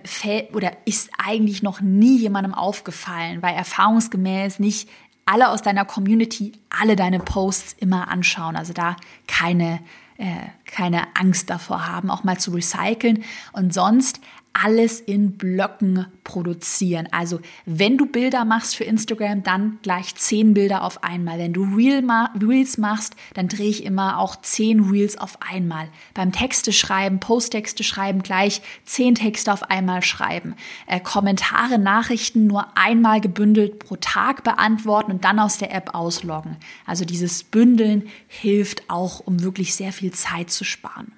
oder 0.53 0.73
ist 0.85 1.11
eigentlich 1.19 1.63
noch 1.63 1.81
nie 1.81 2.19
jemandem 2.19 2.55
aufgefallen, 2.55 3.43
weil 3.43 3.55
erfahrungsgemäß 3.55 4.61
nicht 4.61 4.89
alle 5.25 5.49
aus 5.49 5.61
deiner 5.61 5.85
Community 5.85 6.53
alle 6.71 6.95
deine 6.95 7.19
Posts 7.19 7.77
immer 7.81 8.09
anschauen. 8.09 8.55
Also 8.55 8.73
da 8.73 8.97
keine, 9.27 9.81
äh, 10.19 10.37
keine 10.67 11.17
Angst 11.17 11.51
davor 11.51 11.87
haben, 11.87 12.11
auch 12.11 12.25
mal 12.25 12.39
zu 12.39 12.51
recyceln. 12.51 13.25
Und 13.53 13.73
sonst 13.73 14.21
alles 14.65 15.01
in 15.01 15.37
Blöcken 15.37 16.07
produzieren. 16.25 17.09
Also 17.11 17.41
wenn 17.67 17.99
du 17.99 18.07
Bilder 18.07 18.45
machst 18.45 18.77
für 18.77 18.85
Instagram, 18.85 19.43
dann 19.43 19.79
gleich 19.83 20.15
zehn 20.15 20.55
Bilder 20.55 20.83
auf 20.83 21.05
einmal. 21.05 21.39
Wenn 21.39 21.53
du 21.53 21.65
Reel 21.77 22.03
ma 22.03 22.31
Reels 22.41 22.79
machst, 22.79 23.17
dann 23.35 23.49
drehe 23.49 23.69
ich 23.69 23.85
immer 23.85 24.19
auch 24.19 24.37
zehn 24.37 24.81
Reels 24.91 25.19
auf 25.19 25.39
einmal. 25.43 25.89
Beim 26.15 26.33
Texte 26.33 26.73
schreiben, 26.73 27.21
Posttexte 27.21 27.85
schreiben, 27.85 28.23
gleich 28.23 28.63
zehn 28.85 29.15
Texte 29.15 29.53
auf 29.53 29.71
einmal 29.71 30.03
schreiben. 30.03 30.55
Äh, 30.87 31.01
Kommentare, 31.01 31.79
Nachrichten 31.79 32.47
nur 32.47 32.77
einmal 32.77 33.21
gebündelt 33.21 33.79
pro 33.79 33.97
Tag 33.97 34.43
beantworten 34.43 35.13
und 35.13 35.25
dann 35.25 35.39
aus 35.39 35.59
der 35.59 35.75
App 35.75 35.95
ausloggen. 35.95 36.57
Also 36.87 37.05
dieses 37.05 37.45
Bündeln 37.45 38.09
hilft 38.27 38.89
auch, 38.89 39.21
um 39.21 39.43
wirklich 39.43 39.75
sehr 39.75 39.93
viel 39.93 40.13
Zeit 40.13 40.51
sparen. 40.65 41.13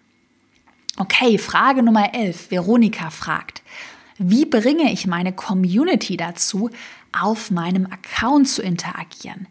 Okay, 0.96 1.38
Frage 1.38 1.82
Nummer 1.82 2.14
11. 2.14 2.50
Veronika 2.50 3.10
fragt, 3.10 3.62
wie 4.18 4.44
bringe 4.44 4.92
ich 4.92 5.06
meine 5.06 5.32
Community 5.32 6.16
dazu, 6.16 6.70
auf 7.12 7.50
meinem 7.50 7.86
Account 7.86 8.48
zu 8.48 8.62
interagieren? 8.62 9.46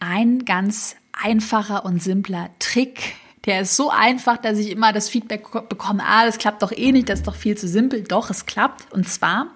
Ein 0.00 0.44
ganz 0.46 0.96
einfacher 1.12 1.84
und 1.84 2.02
simpler 2.02 2.48
Trick. 2.58 3.14
Der 3.44 3.60
ist 3.60 3.76
so 3.76 3.90
einfach, 3.90 4.38
dass 4.38 4.58
ich 4.58 4.70
immer 4.70 4.92
das 4.92 5.08
Feedback 5.08 5.46
bekomme, 5.68 6.02
ah, 6.04 6.24
das 6.24 6.38
klappt 6.38 6.62
doch 6.62 6.72
eh 6.72 6.92
nicht, 6.92 7.08
das 7.08 7.20
ist 7.20 7.28
doch 7.28 7.36
viel 7.36 7.56
zu 7.56 7.68
simpel. 7.68 8.02
Doch, 8.02 8.30
es 8.30 8.46
klappt. 8.46 8.90
Und 8.92 9.08
zwar, 9.08 9.48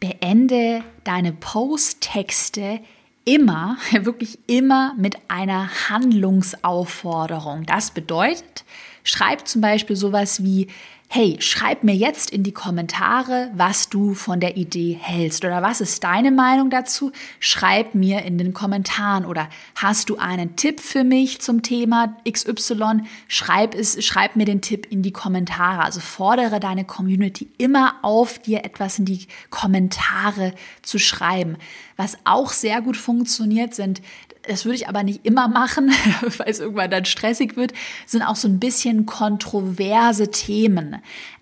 beende 0.00 0.84
deine 1.04 1.32
Post-Texte 1.32 2.80
immer, 3.24 3.76
wirklich 3.92 4.38
immer 4.46 4.94
mit 4.96 5.16
einer 5.28 5.70
Handlungsaufforderung. 5.88 7.64
Das 7.64 7.90
bedeutet, 7.90 8.64
Schreib 9.08 9.48
zum 9.48 9.62
Beispiel 9.62 9.96
sowas 9.96 10.44
wie, 10.44 10.66
hey, 11.08 11.38
schreib 11.40 11.82
mir 11.82 11.94
jetzt 11.94 12.28
in 12.28 12.42
die 12.42 12.52
Kommentare, 12.52 13.50
was 13.54 13.88
du 13.88 14.12
von 14.12 14.38
der 14.38 14.58
Idee 14.58 14.98
hältst 15.00 15.42
oder 15.46 15.62
was 15.62 15.80
ist 15.80 16.04
deine 16.04 16.30
Meinung 16.30 16.68
dazu? 16.68 17.12
Schreib 17.40 17.94
mir 17.94 18.20
in 18.26 18.36
den 18.36 18.52
Kommentaren 18.52 19.24
oder 19.24 19.48
hast 19.74 20.10
du 20.10 20.18
einen 20.18 20.56
Tipp 20.56 20.80
für 20.80 21.04
mich 21.04 21.40
zum 21.40 21.62
Thema 21.62 22.14
XY? 22.30 23.04
Schreib 23.28 23.74
es, 23.74 24.04
schreib 24.04 24.36
mir 24.36 24.44
den 24.44 24.60
Tipp 24.60 24.86
in 24.90 25.00
die 25.00 25.12
Kommentare. 25.12 25.82
Also 25.82 26.00
fordere 26.00 26.60
deine 26.60 26.84
Community 26.84 27.48
immer 27.56 27.94
auf, 28.02 28.38
dir 28.38 28.66
etwas 28.66 28.98
in 28.98 29.06
die 29.06 29.26
Kommentare 29.48 30.52
zu 30.82 30.98
schreiben. 30.98 31.56
Was 31.96 32.18
auch 32.24 32.52
sehr 32.52 32.82
gut 32.82 32.98
funktioniert, 32.98 33.74
sind 33.74 34.02
das 34.48 34.64
würde 34.64 34.76
ich 34.76 34.88
aber 34.88 35.02
nicht 35.02 35.24
immer 35.24 35.46
machen, 35.48 35.90
weil 36.38 36.48
es 36.48 36.58
irgendwann 36.60 36.90
dann 36.90 37.04
stressig 37.04 37.56
wird, 37.56 37.72
sind 38.06 38.22
auch 38.22 38.36
so 38.36 38.48
ein 38.48 38.58
bisschen 38.58 39.06
kontroverse 39.06 40.30
Themen. 40.30 40.96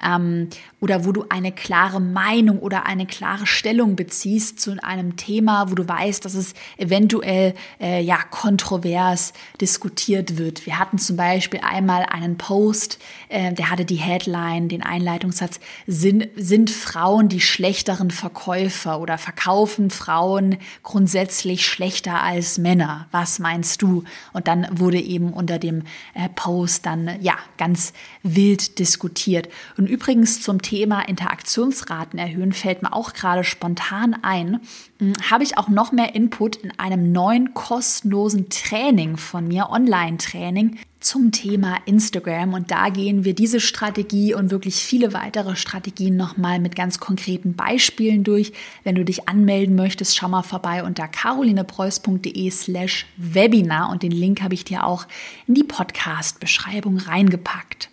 Ähm, 0.05 0.49
oder 0.87 1.05
wo 1.05 1.11
du 1.11 1.25
eine 1.31 1.51
klare 1.51 2.01
Meinung 2.01 2.61
oder 2.61 2.87
eine 2.87 3.07
klare 3.07 3.45
Stellung 3.45 3.97
beziehst 3.97 4.61
zu 4.61 4.77
einem 4.85 5.17
Thema, 5.17 5.69
wo 5.69 5.75
du 5.75 5.89
weißt, 5.89 6.25
dass 6.25 6.35
es 6.35 6.55
eventuell 6.77 7.55
äh, 7.81 8.01
ja 8.01 8.19
kontrovers 8.31 9.33
diskutiert 9.61 10.39
wird. 10.39 10.65
Wir 10.65 10.79
hatten 10.79 10.99
zum 10.99 11.17
Beispiel 11.17 11.59
einmal 11.61 12.05
einen 12.09 12.39
Post, 12.39 13.01
äh, 13.29 13.53
der 13.53 13.69
hatte 13.69 13.85
die 13.85 13.97
Headline, 13.97 14.69
den 14.69 14.85
Einleitungssatz: 14.85 15.59
sind, 15.89 16.29
sind 16.37 16.71
Frauen 16.71 17.29
die 17.29 17.41
schlechteren 17.41 18.13
Verkäufer 18.13 19.01
oder 19.01 19.19
verkaufen 19.19 19.91
Frauen 19.91 20.57
grundsätzlich 20.85 21.67
schlechter 21.67 22.23
als 22.23 22.59
Männer? 22.59 23.09
Was 23.11 23.41
meinst 23.41 23.83
du? 23.83 24.05
Und 24.33 24.47
dann 24.47 24.69
wurde 24.71 25.01
eben 25.01 25.33
unter 25.33 25.59
dem 25.59 25.83
äh, 26.15 26.29
Post 26.37 26.87
dann 26.87 27.11
ja 27.23 27.35
ganz 27.59 27.93
wild 28.35 28.79
diskutiert. 28.79 29.49
Und 29.77 29.89
übrigens 29.89 30.41
zum 30.41 30.63
Thema 30.63 31.03
Interaktionsraten 31.09 32.19
erhöhen 32.19 32.53
fällt 32.53 32.83
mir 32.83 32.93
auch 32.93 33.13
gerade 33.13 33.45
spontan 33.45 34.17
ein, 34.23 34.61
hm, 34.99 35.13
habe 35.31 35.45
ich 35.45 35.59
auch 35.59 35.69
noch 35.69 35.93
mehr 35.93 36.15
Input 36.15 36.57
in 36.57 36.79
einem 36.79 37.13
neuen 37.13 37.55
kostenlosen 37.55 38.49
Training 38.49 39.17
von 39.17 39.47
mir, 39.47 39.71
Online-Training 39.71 40.79
zum 41.01 41.31
Thema 41.31 41.77
Instagram. 41.85 42.55
Und 42.55 42.71
da 42.71 42.89
gehen 42.89 43.25
wir 43.25 43.35
diese 43.35 43.61
Strategie 43.61 44.35
und 44.35 44.51
wirklich 44.51 44.77
viele 44.77 45.13
weitere 45.13 45.55
Strategien 45.55 46.17
nochmal 46.17 46.59
mit 46.59 46.75
ganz 46.75 46.99
konkreten 46.99 47.55
Beispielen 47.55 48.25
durch. 48.25 48.53
Wenn 48.83 48.97
du 48.97 49.05
dich 49.05 49.29
anmelden 49.29 49.77
möchtest, 49.77 50.17
schau 50.17 50.29
mal 50.29 50.43
vorbei 50.43 50.83
unter 50.83 51.07
carolinepreuß.de 51.07 52.51
slash 52.51 53.07
Webinar 53.17 53.91
und 53.91 54.03
den 54.03 54.13
Link 54.13 54.43
habe 54.43 54.55
ich 54.55 54.65
dir 54.65 54.85
auch 54.85 55.07
in 55.47 55.55
die 55.55 55.65
Podcast-Beschreibung 55.65 56.99
reingepackt. 56.99 57.91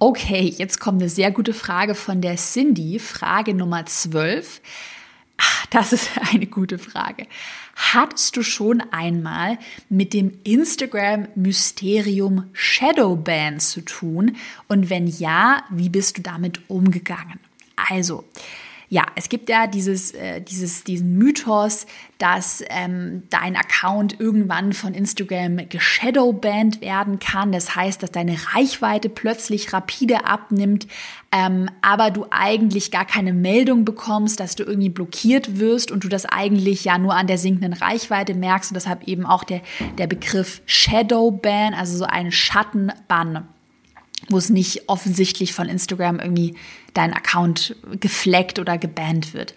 Okay, 0.00 0.54
jetzt 0.56 0.78
kommt 0.78 1.02
eine 1.02 1.10
sehr 1.10 1.32
gute 1.32 1.52
Frage 1.52 1.96
von 1.96 2.20
der 2.20 2.36
Cindy. 2.36 3.00
Frage 3.00 3.52
Nummer 3.52 3.84
12. 3.84 4.60
Ach, 5.38 5.66
das 5.66 5.92
ist 5.92 6.08
eine 6.32 6.46
gute 6.46 6.78
Frage. 6.78 7.26
Hattest 7.74 8.36
du 8.36 8.44
schon 8.44 8.80
einmal 8.92 9.58
mit 9.88 10.14
dem 10.14 10.38
Instagram-Mysterium 10.44 12.44
Shadowban 12.52 13.58
zu 13.58 13.80
tun? 13.80 14.36
Und 14.68 14.88
wenn 14.88 15.08
ja, 15.08 15.64
wie 15.70 15.88
bist 15.88 16.18
du 16.18 16.22
damit 16.22 16.60
umgegangen? 16.68 17.40
Also, 17.90 18.22
ja, 18.90 19.04
es 19.16 19.28
gibt 19.28 19.50
ja 19.50 19.66
dieses, 19.66 20.12
äh, 20.12 20.40
dieses, 20.40 20.82
diesen 20.82 21.18
Mythos, 21.18 21.86
dass 22.16 22.64
ähm, 22.70 23.22
dein 23.28 23.54
Account 23.54 24.18
irgendwann 24.18 24.72
von 24.72 24.94
Instagram 24.94 25.68
geshadowbanned 25.68 26.80
werden 26.80 27.18
kann. 27.18 27.52
Das 27.52 27.76
heißt, 27.76 28.02
dass 28.02 28.10
deine 28.10 28.36
Reichweite 28.54 29.10
plötzlich 29.10 29.74
rapide 29.74 30.24
abnimmt, 30.24 30.86
ähm, 31.30 31.68
aber 31.82 32.10
du 32.10 32.26
eigentlich 32.30 32.90
gar 32.90 33.04
keine 33.04 33.34
Meldung 33.34 33.84
bekommst, 33.84 34.40
dass 34.40 34.56
du 34.56 34.64
irgendwie 34.64 34.88
blockiert 34.88 35.58
wirst 35.58 35.92
und 35.92 36.04
du 36.04 36.08
das 36.08 36.24
eigentlich 36.24 36.84
ja 36.84 36.96
nur 36.96 37.14
an 37.14 37.26
der 37.26 37.38
sinkenden 37.38 37.74
Reichweite 37.74 38.34
merkst 38.34 38.70
und 38.70 38.76
deshalb 38.76 39.06
eben 39.06 39.26
auch 39.26 39.44
der, 39.44 39.60
der 39.98 40.06
Begriff 40.06 40.62
Shadowban, 40.64 41.74
also 41.74 41.98
so 41.98 42.04
ein 42.04 42.32
Schattenbann 42.32 43.46
wo 44.28 44.38
es 44.38 44.50
nicht 44.50 44.88
offensichtlich 44.88 45.52
von 45.52 45.68
Instagram 45.68 46.18
irgendwie 46.18 46.54
dein 46.94 47.12
Account 47.12 47.76
gefleckt 48.00 48.58
oder 48.58 48.78
gebannt 48.78 49.34
wird. 49.34 49.54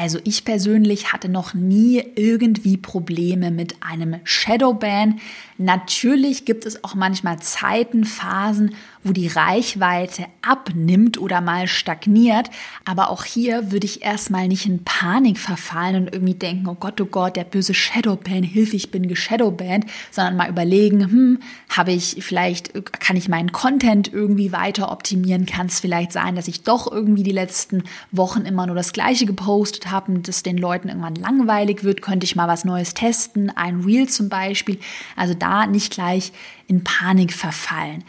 Also 0.00 0.20
ich 0.22 0.44
persönlich 0.44 1.12
hatte 1.12 1.28
noch 1.28 1.54
nie 1.54 2.04
irgendwie 2.14 2.76
Probleme 2.76 3.50
mit 3.50 3.82
einem 3.82 4.20
Shadowban. 4.22 5.18
Natürlich 5.56 6.44
gibt 6.44 6.66
es 6.66 6.84
auch 6.84 6.94
manchmal 6.94 7.40
Zeiten, 7.40 8.04
Phasen, 8.04 8.76
wo 9.04 9.12
die 9.12 9.28
Reichweite 9.28 10.26
abnimmt 10.42 11.18
oder 11.18 11.40
mal 11.40 11.68
stagniert. 11.68 12.50
Aber 12.84 13.10
auch 13.10 13.24
hier 13.24 13.70
würde 13.72 13.86
ich 13.86 14.02
erstmal 14.02 14.48
nicht 14.48 14.66
in 14.66 14.84
Panik 14.84 15.38
verfallen 15.38 15.96
und 15.96 16.12
irgendwie 16.12 16.34
denken, 16.34 16.68
oh 16.68 16.74
Gott, 16.74 17.00
oh 17.00 17.06
Gott, 17.06 17.36
der 17.36 17.44
böse 17.44 17.74
Shadowban, 17.74 18.42
hilf, 18.42 18.74
ich 18.74 18.90
bin 18.90 19.08
geshadowbanned, 19.08 19.86
sondern 20.10 20.36
mal 20.36 20.48
überlegen, 20.48 21.04
hm, 21.04 21.38
habe 21.68 21.92
ich 21.92 22.16
vielleicht, 22.20 22.72
kann 23.00 23.16
ich 23.16 23.28
meinen 23.28 23.52
Content 23.52 24.12
irgendwie 24.12 24.52
weiter 24.52 24.90
optimieren? 24.90 25.46
Kann 25.46 25.66
es 25.66 25.80
vielleicht 25.80 26.12
sein, 26.12 26.36
dass 26.36 26.48
ich 26.48 26.62
doch 26.62 26.90
irgendwie 26.90 27.22
die 27.22 27.32
letzten 27.32 27.84
Wochen 28.12 28.42
immer 28.42 28.66
nur 28.66 28.76
das 28.76 28.92
Gleiche 28.92 29.26
gepostet 29.26 29.90
habe 29.90 30.12
und 30.12 30.28
das 30.28 30.42
den 30.42 30.58
Leuten 30.58 30.88
irgendwann 30.88 31.14
langweilig 31.14 31.84
wird? 31.84 32.02
Könnte 32.02 32.24
ich 32.24 32.36
mal 32.36 32.48
was 32.48 32.64
Neues 32.64 32.94
testen? 32.94 33.50
Ein 33.56 33.80
Reel 33.80 34.08
zum 34.08 34.28
Beispiel. 34.28 34.78
Also 35.16 35.34
da 35.34 35.66
nicht 35.66 35.92
gleich 35.92 36.32
in 36.66 36.84
Panik 36.84 37.32
verfallen. 37.32 38.04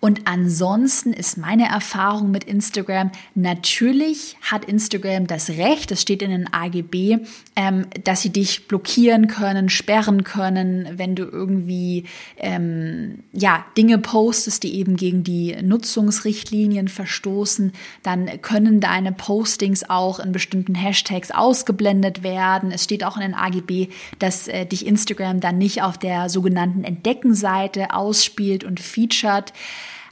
Und 0.00 0.22
ansonsten 0.26 1.12
ist 1.12 1.38
meine 1.38 1.68
Erfahrung 1.68 2.30
mit 2.30 2.44
Instagram, 2.44 3.10
natürlich 3.34 4.36
hat 4.42 4.66
Instagram 4.66 5.26
das 5.26 5.50
Recht, 5.50 5.90
das 5.90 6.02
steht 6.02 6.22
in 6.22 6.30
den 6.30 6.52
AGB, 6.52 7.18
ähm, 7.56 7.86
dass 8.04 8.22
sie 8.22 8.30
dich 8.30 8.68
blockieren 8.68 9.26
können, 9.26 9.70
sperren 9.70 10.22
können, 10.22 10.88
wenn 10.96 11.14
du 11.16 11.24
irgendwie 11.24 12.04
ähm, 12.36 13.24
ja, 13.32 13.64
Dinge 13.76 13.98
postest, 13.98 14.62
die 14.62 14.74
eben 14.76 14.96
gegen 14.96 15.24
die 15.24 15.56
Nutzungsrichtlinien 15.62 16.88
verstoßen, 16.88 17.72
dann 18.02 18.42
können 18.42 18.80
deine 18.80 19.12
Postings 19.12 19.88
auch 19.88 20.20
in 20.20 20.32
bestimmten 20.32 20.74
Hashtags 20.74 21.30
ausgeblendet 21.30 22.22
werden. 22.22 22.70
Es 22.70 22.84
steht 22.84 23.02
auch 23.02 23.16
in 23.16 23.22
den 23.22 23.34
AGB, 23.34 23.88
dass 24.18 24.46
äh, 24.48 24.66
dich 24.66 24.86
Instagram 24.86 25.40
dann 25.40 25.56
nicht 25.58 25.82
auf 25.82 25.96
der 25.96 26.28
sogenannten 26.28 26.84
Entdeckenseite 26.84 27.94
ausspielt 27.94 28.62
und 28.62 28.78
featured. 28.78 29.52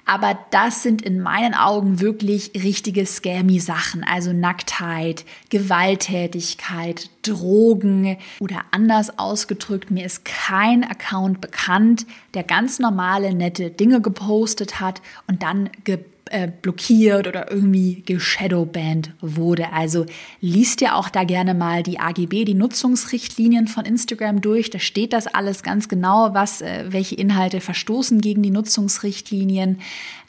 Aber 0.06 0.38
das 0.50 0.82
sind 0.82 1.02
in 1.02 1.20
meinen 1.20 1.54
Augen 1.54 2.00
wirklich 2.00 2.52
richtige 2.54 3.06
scammy 3.06 3.58
Sachen, 3.58 4.04
also 4.04 4.32
Nacktheit, 4.32 5.24
Gewalttätigkeit, 5.48 7.08
Drogen 7.22 8.18
oder 8.40 8.62
anders 8.70 9.18
ausgedrückt, 9.18 9.90
mir 9.90 10.04
ist 10.04 10.24
kein 10.24 10.84
Account 10.84 11.40
bekannt, 11.40 12.06
der 12.34 12.42
ganz 12.42 12.78
normale, 12.78 13.34
nette 13.34 13.70
Dinge 13.70 14.02
gepostet 14.02 14.80
hat 14.80 15.00
und 15.26 15.42
dann 15.42 15.70
ge 15.84 15.98
äh, 16.30 16.48
blockiert 16.48 17.26
oder 17.26 17.50
irgendwie 17.50 18.02
geshadowbanned 18.06 19.12
wurde. 19.20 19.72
Also 19.72 20.06
liest 20.40 20.80
dir 20.80 20.96
auch 20.96 21.08
da 21.08 21.24
gerne 21.24 21.54
mal 21.54 21.82
die 21.82 22.00
AGB, 22.00 22.44
die 22.44 22.54
Nutzungsrichtlinien 22.54 23.68
von 23.68 23.84
Instagram 23.84 24.40
durch. 24.40 24.70
Da 24.70 24.78
steht 24.78 25.12
das 25.12 25.26
alles 25.26 25.62
ganz 25.62 25.88
genau, 25.88 26.34
was, 26.34 26.62
äh, 26.62 26.86
welche 26.88 27.14
Inhalte 27.14 27.60
verstoßen 27.60 28.20
gegen 28.20 28.42
die 28.42 28.50
Nutzungsrichtlinien. 28.50 29.80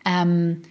Ähm, 0.06 0.62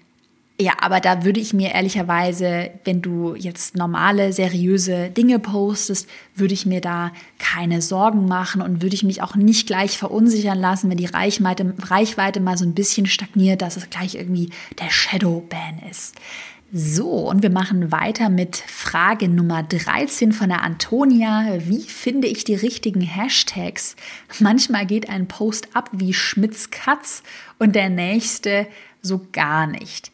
ja, 0.61 0.75
aber 0.81 1.01
da 1.01 1.25
würde 1.25 1.41
ich 1.41 1.53
mir 1.53 1.73
ehrlicherweise, 1.73 2.71
wenn 2.85 3.03
du 3.03 3.35
jetzt 3.35 3.77
normale, 3.77 4.33
seriöse 4.33 5.11
Dinge 5.11 5.41
postest, 5.41 6.09
würde 6.37 6.55
ich 6.55 6.65
mir 6.65 6.81
da 6.81 7.11
keine 7.41 7.83
Sorgen 7.83 8.29
machen 8.29 8.63
und 8.63 8.81
würde 8.81 8.95
ich 8.95 9.03
mich 9.03 9.21
auch 9.21 9.35
nicht 9.35 9.67
gleich 9.67 9.99
verunsichern 9.99 10.59
lassen, 10.59 10.91
wenn 10.91 10.97
die 10.97 11.07
Reichweite, 11.07 11.75
Reichweite 11.81 12.39
mal 12.39 12.57
so 12.57 12.65
ein 12.65 12.75
bisschen 12.75 13.07
stagniert, 13.07 13.63
dass 13.63 13.77
es 13.77 13.91
gleich 13.91 14.15
irgendwie 14.15 14.51
der 14.79 14.91
Shadowban 14.91 15.81
ist. 15.91 16.15
So, 16.73 17.29
und 17.29 17.43
wir 17.43 17.51
machen 17.51 17.91
weiter 17.91 18.29
mit 18.29 18.57
Frage 18.57 19.29
Nummer 19.29 19.65
13 19.65 20.33
von 20.33 20.49
der 20.51 20.63
Antonia. 20.63 21.59
Wie 21.67 21.83
finde 21.83 22.29
ich 22.29 22.45
die 22.45 22.55
richtigen 22.55 23.01
Hashtags? 23.01 23.97
Manchmal 24.39 24.87
geht 24.87 25.09
ein 25.09 25.27
Post 25.27 25.69
ab 25.75 25.91
wie 25.93 26.15
Schmitz 26.15 26.71
Katz 26.71 27.25
und 27.59 27.75
der 27.75 27.91
nächste 27.91 28.69
so 29.03 29.21
gar 29.33 29.67
nicht. 29.67 30.13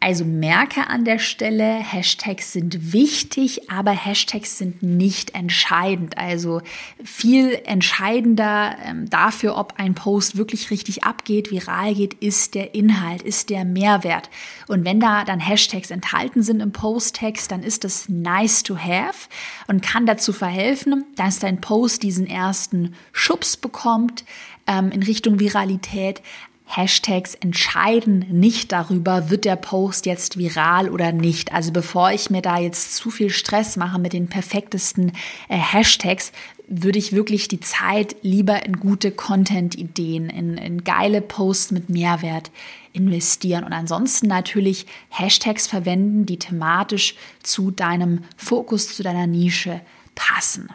Also 0.00 0.26
merke 0.26 0.88
an 0.88 1.06
der 1.06 1.18
Stelle, 1.18 1.76
Hashtags 1.76 2.52
sind 2.52 2.92
wichtig, 2.92 3.70
aber 3.70 3.92
Hashtags 3.92 4.58
sind 4.58 4.82
nicht 4.82 5.34
entscheidend. 5.34 6.18
Also 6.18 6.60
viel 7.02 7.58
entscheidender 7.64 8.76
ähm, 8.84 9.08
dafür, 9.08 9.56
ob 9.56 9.74
ein 9.78 9.94
Post 9.94 10.36
wirklich 10.36 10.70
richtig 10.70 11.04
abgeht, 11.04 11.50
viral 11.50 11.94
geht, 11.94 12.12
ist 12.14 12.54
der 12.54 12.74
Inhalt, 12.74 13.22
ist 13.22 13.48
der 13.48 13.64
Mehrwert. 13.64 14.28
Und 14.66 14.84
wenn 14.84 15.00
da 15.00 15.24
dann 15.24 15.40
Hashtags 15.40 15.90
enthalten 15.90 16.42
sind 16.42 16.60
im 16.60 16.72
Posttext, 16.72 17.50
dann 17.50 17.62
ist 17.62 17.84
das 17.84 18.06
nice 18.10 18.62
to 18.62 18.76
have 18.76 19.28
und 19.68 19.80
kann 19.80 20.04
dazu 20.04 20.34
verhelfen, 20.34 21.06
dass 21.16 21.38
dein 21.38 21.62
Post 21.62 22.02
diesen 22.02 22.26
ersten 22.26 22.94
Schubs 23.12 23.56
bekommt 23.56 24.26
ähm, 24.66 24.90
in 24.90 25.02
Richtung 25.02 25.40
Viralität, 25.40 26.20
Hashtags 26.66 27.34
entscheiden 27.34 28.26
nicht 28.30 28.72
darüber, 28.72 29.30
wird 29.30 29.44
der 29.44 29.56
Post 29.56 30.06
jetzt 30.06 30.38
viral 30.38 30.88
oder 30.88 31.12
nicht. 31.12 31.52
Also 31.52 31.72
bevor 31.72 32.10
ich 32.10 32.30
mir 32.30 32.42
da 32.42 32.58
jetzt 32.58 32.96
zu 32.96 33.10
viel 33.10 33.30
Stress 33.30 33.76
mache 33.76 33.98
mit 33.98 34.12
den 34.12 34.28
perfektesten 34.28 35.12
äh, 35.48 35.56
Hashtags, 35.56 36.32
würde 36.66 36.98
ich 36.98 37.12
wirklich 37.12 37.48
die 37.48 37.60
Zeit 37.60 38.16
lieber 38.22 38.64
in 38.64 38.80
gute 38.80 39.10
Content-Ideen, 39.10 40.30
in, 40.30 40.56
in 40.56 40.82
geile 40.82 41.20
Posts 41.20 41.72
mit 41.72 41.90
Mehrwert 41.90 42.50
investieren 42.94 43.64
und 43.64 43.72
ansonsten 43.72 44.28
natürlich 44.28 44.86
Hashtags 45.10 45.66
verwenden, 45.66 46.24
die 46.24 46.38
thematisch 46.38 47.16
zu 47.42 47.70
deinem 47.70 48.24
Fokus, 48.36 48.96
zu 48.96 49.02
deiner 49.02 49.26
Nische 49.26 49.80
passen. 50.14 50.68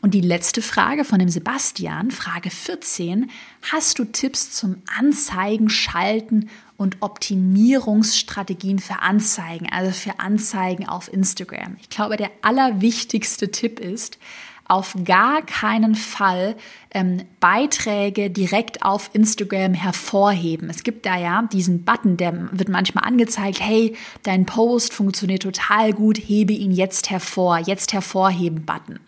Und 0.00 0.14
die 0.14 0.20
letzte 0.20 0.62
Frage 0.62 1.04
von 1.04 1.18
dem 1.18 1.28
Sebastian, 1.28 2.10
Frage 2.10 2.50
14, 2.50 3.30
hast 3.70 3.98
du 3.98 4.04
Tipps 4.04 4.50
zum 4.52 4.82
Anzeigen, 4.98 5.68
Schalten 5.68 6.48
und 6.76 6.96
Optimierungsstrategien 7.00 8.78
für 8.78 9.00
Anzeigen, 9.00 9.68
also 9.70 9.92
für 9.92 10.20
Anzeigen 10.20 10.88
auf 10.88 11.12
Instagram? 11.12 11.76
Ich 11.80 11.88
glaube, 11.88 12.16
der 12.16 12.30
allerwichtigste 12.42 13.50
Tipp 13.50 13.80
ist, 13.80 14.18
auf 14.66 14.96
gar 15.04 15.42
keinen 15.42 15.94
Fall 15.94 16.56
ähm, 16.92 17.24
Beiträge 17.40 18.30
direkt 18.30 18.82
auf 18.82 19.10
Instagram 19.12 19.74
hervorheben. 19.74 20.70
Es 20.70 20.82
gibt 20.82 21.06
da 21.06 21.18
ja 21.18 21.42
diesen 21.52 21.84
Button, 21.84 22.16
der 22.16 22.48
wird 22.52 22.68
manchmal 22.68 23.04
angezeigt, 23.04 23.60
hey, 23.60 23.96
dein 24.22 24.46
Post 24.46 24.94
funktioniert 24.94 25.42
total 25.42 25.92
gut, 25.92 26.18
hebe 26.18 26.52
ihn 26.52 26.72
jetzt 26.72 27.10
hervor, 27.10 27.58
jetzt 27.58 27.92
hervorheben 27.92 28.64
Button. 28.64 29.00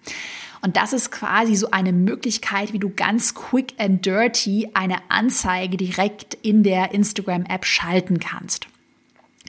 Und 0.62 0.76
das 0.76 0.92
ist 0.92 1.12
quasi 1.12 1.54
so 1.54 1.70
eine 1.70 1.92
Möglichkeit, 1.92 2.72
wie 2.72 2.78
du 2.78 2.90
ganz 2.90 3.34
quick 3.34 3.74
and 3.78 4.04
dirty 4.04 4.68
eine 4.74 4.98
Anzeige 5.08 5.76
direkt 5.76 6.34
in 6.34 6.62
der 6.64 6.92
Instagram-App 6.92 7.64
schalten 7.64 8.18
kannst. 8.18 8.66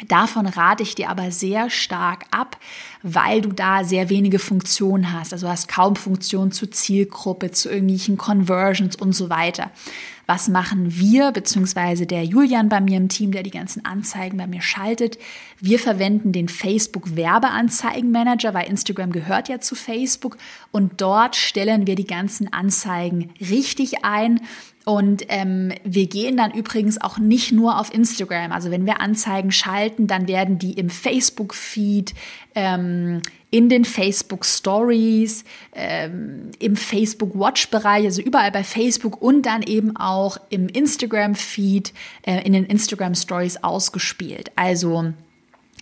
Davon 0.08 0.46
rate 0.46 0.84
ich 0.84 0.96
dir 0.96 1.10
aber 1.10 1.32
sehr 1.32 1.70
stark 1.70 2.26
ab, 2.30 2.58
weil 3.02 3.42
du 3.42 3.52
da 3.52 3.84
sehr 3.84 4.10
wenige 4.10 4.40
Funktionen 4.40 5.12
hast. 5.12 5.34
Also 5.34 5.48
du 5.48 5.52
hast 5.52 5.68
kaum 5.68 5.96
Funktionen 5.96 6.52
zur 6.52 6.72
Zielgruppe, 6.72 7.52
zu 7.52 7.70
irgendwelchen 7.70 8.18
Conversions 8.18 8.96
und 8.96 9.14
so 9.14 9.30
weiter. 9.30 9.72
Was 10.28 10.50
machen 10.50 10.98
wir, 11.00 11.32
beziehungsweise 11.32 12.06
der 12.06 12.26
Julian 12.26 12.68
bei 12.68 12.82
mir 12.82 12.98
im 12.98 13.08
Team, 13.08 13.32
der 13.32 13.44
die 13.44 13.50
ganzen 13.50 13.86
Anzeigen 13.86 14.38
bei 14.38 14.46
mir 14.46 14.62
schaltet? 14.62 15.18
Wir 15.62 15.80
verwenden 15.80 16.34
den 16.34 16.50
Facebook 16.50 17.16
Werbeanzeigenmanager, 17.16 18.54
weil 18.54 18.68
Instagram 18.68 19.14
gehört 19.14 19.48
ja 19.48 19.62
zu 19.62 19.74
Facebook 19.74 20.38
und 20.72 21.00
dort 21.00 21.38
stellen 21.38 21.88
wir 21.88 21.96
die 21.96 22.08
ganzen 22.08 22.52
Anzeigen 22.52 23.32
richtig 23.40 24.04
ein 24.04 24.42
und 24.88 25.26
ähm, 25.28 25.74
wir 25.84 26.08
gehen 26.08 26.38
dann 26.38 26.52
übrigens 26.52 27.02
auch 27.02 27.18
nicht 27.18 27.52
nur 27.52 27.78
auf 27.78 27.94
Instagram. 27.94 28.54
Also 28.54 28.72
wenn 28.72 28.86
wir 28.86 29.02
Anzeigen 29.02 29.52
schalten, 29.52 30.08
dann 30.08 30.30
werden 30.30 30.60
die 30.60 30.72
im 30.76 30.90
Facebook-Feed, 30.90 32.14
ähm, 32.56 33.22
in 33.52 33.68
den 33.68 33.84
Facebook 33.84 34.46
Stories, 34.46 35.44
ähm, 35.76 36.52
im 36.60 36.78
Facebook 36.78 37.38
Watch-Bereich, 37.38 38.06
also 38.06 38.22
überall 38.22 38.50
bei 38.50 38.64
Facebook 38.64 39.22
und 39.22 39.42
dann 39.42 39.62
eben 39.62 39.98
auch 39.98 40.38
im 40.50 40.70
Instagram-Feed, 40.70 41.92
äh, 42.22 42.46
in 42.46 42.54
den 42.54 42.64
Instagram 42.64 43.14
Stories 43.14 43.62
ausgespielt. 43.62 44.54
Also 44.56 45.12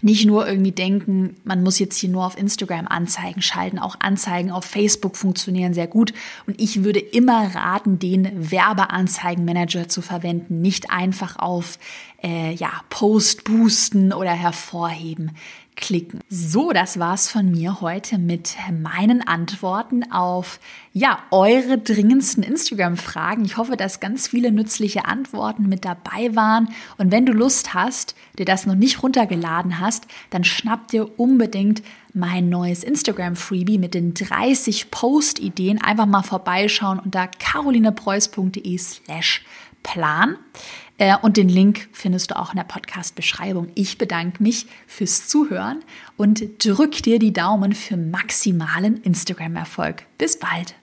nicht 0.02 0.26
nur 0.26 0.48
irgendwie 0.48 0.72
denken, 0.72 1.36
man 1.44 1.64
muss 1.64 1.80
jetzt 1.80 1.98
hier 1.98 2.10
nur 2.10 2.26
auf 2.26 2.38
Instagram 2.38 2.88
Anzeigen 2.88 3.42
schalten. 3.42 3.80
Auch 3.80 3.96
Anzeigen 4.00 4.52
auf 4.52 4.66
Facebook 4.66 5.16
funktionieren 5.16 5.74
sehr 5.74 5.88
gut. 5.88 6.14
Und 6.46 6.60
ich 6.62 6.84
würde 6.84 7.00
immer 7.00 7.56
raten, 7.56 7.98
den 7.98 8.52
Werbeanzeigenmanager 8.52 9.88
zu 9.88 10.02
verwenden, 10.02 10.62
nicht 10.62 10.92
einfach 10.92 11.38
auf 11.38 11.80
äh, 12.22 12.54
ja, 12.54 12.72
Post 12.90 13.46
boosten 13.46 14.12
oder 14.12 14.32
hervorheben 14.32 15.32
klicken. 15.76 16.22
So, 16.30 16.72
das 16.72 17.00
war's 17.00 17.30
von 17.30 17.52
mir 17.52 17.82
heute 17.82 18.18
mit 18.18 18.56
meinen 18.72 19.28
Antworten 19.28 20.12
auf 20.12 20.60
ja, 20.94 21.20
eure 21.32 21.78
dringendsten 21.78 22.44
Instagram-Fragen. 22.44 23.44
Ich 23.44 23.58
hoffe, 23.58 23.76
dass 23.76 24.00
ganz 24.00 24.28
viele 24.28 24.52
nützliche 24.52 25.06
Antworten 25.06 25.68
mit 25.68 25.84
dabei 25.84 26.36
waren. 26.36 26.70
Und 26.98 27.12
wenn 27.12 27.26
du 27.26 27.34
Lust 27.34 27.74
hast, 27.74 28.16
dir 28.38 28.46
das 28.46 28.66
noch 28.66 28.76
nicht 28.76 29.04
runtergeladen 29.04 29.80
hast, 29.80 30.08
dann 30.30 30.44
schnapp 30.44 30.88
dir 30.88 31.20
unbedingt 31.20 31.84
mein 32.14 32.48
neues 32.50 32.84
Instagram-Freebie 32.84 33.78
mit 33.78 33.94
den 33.94 34.14
30 34.14 34.90
Post-Ideen. 34.90 35.82
Einfach 35.82 36.06
mal 36.06 36.24
vorbeischauen 36.24 37.00
unter 37.00 37.28
carolinepreuß.de 37.28 38.78
slash 38.78 39.44
Plan. 39.84 40.34
Äh, 40.34 40.85
und 41.22 41.36
den 41.38 41.50
Link 41.50 41.90
findest 41.92 42.32
du 42.32 42.40
auch 42.40 42.52
in 42.52 42.58
der 42.58 42.64
Podcast-Beschreibung. 42.64 43.70
Ich 43.76 43.98
bedanke 43.98 44.42
mich 44.42 44.68
fürs 44.88 45.28
Zuhören 45.28 45.84
und 46.16 46.66
drück 46.66 47.04
dir 47.04 47.20
die 47.20 47.34
Daumen 47.34 47.74
für 47.74 47.98
maximalen 47.98 49.02
Instagram-Erfolg. 49.02 50.04
Bis 50.18 50.40
bald. 50.40 50.76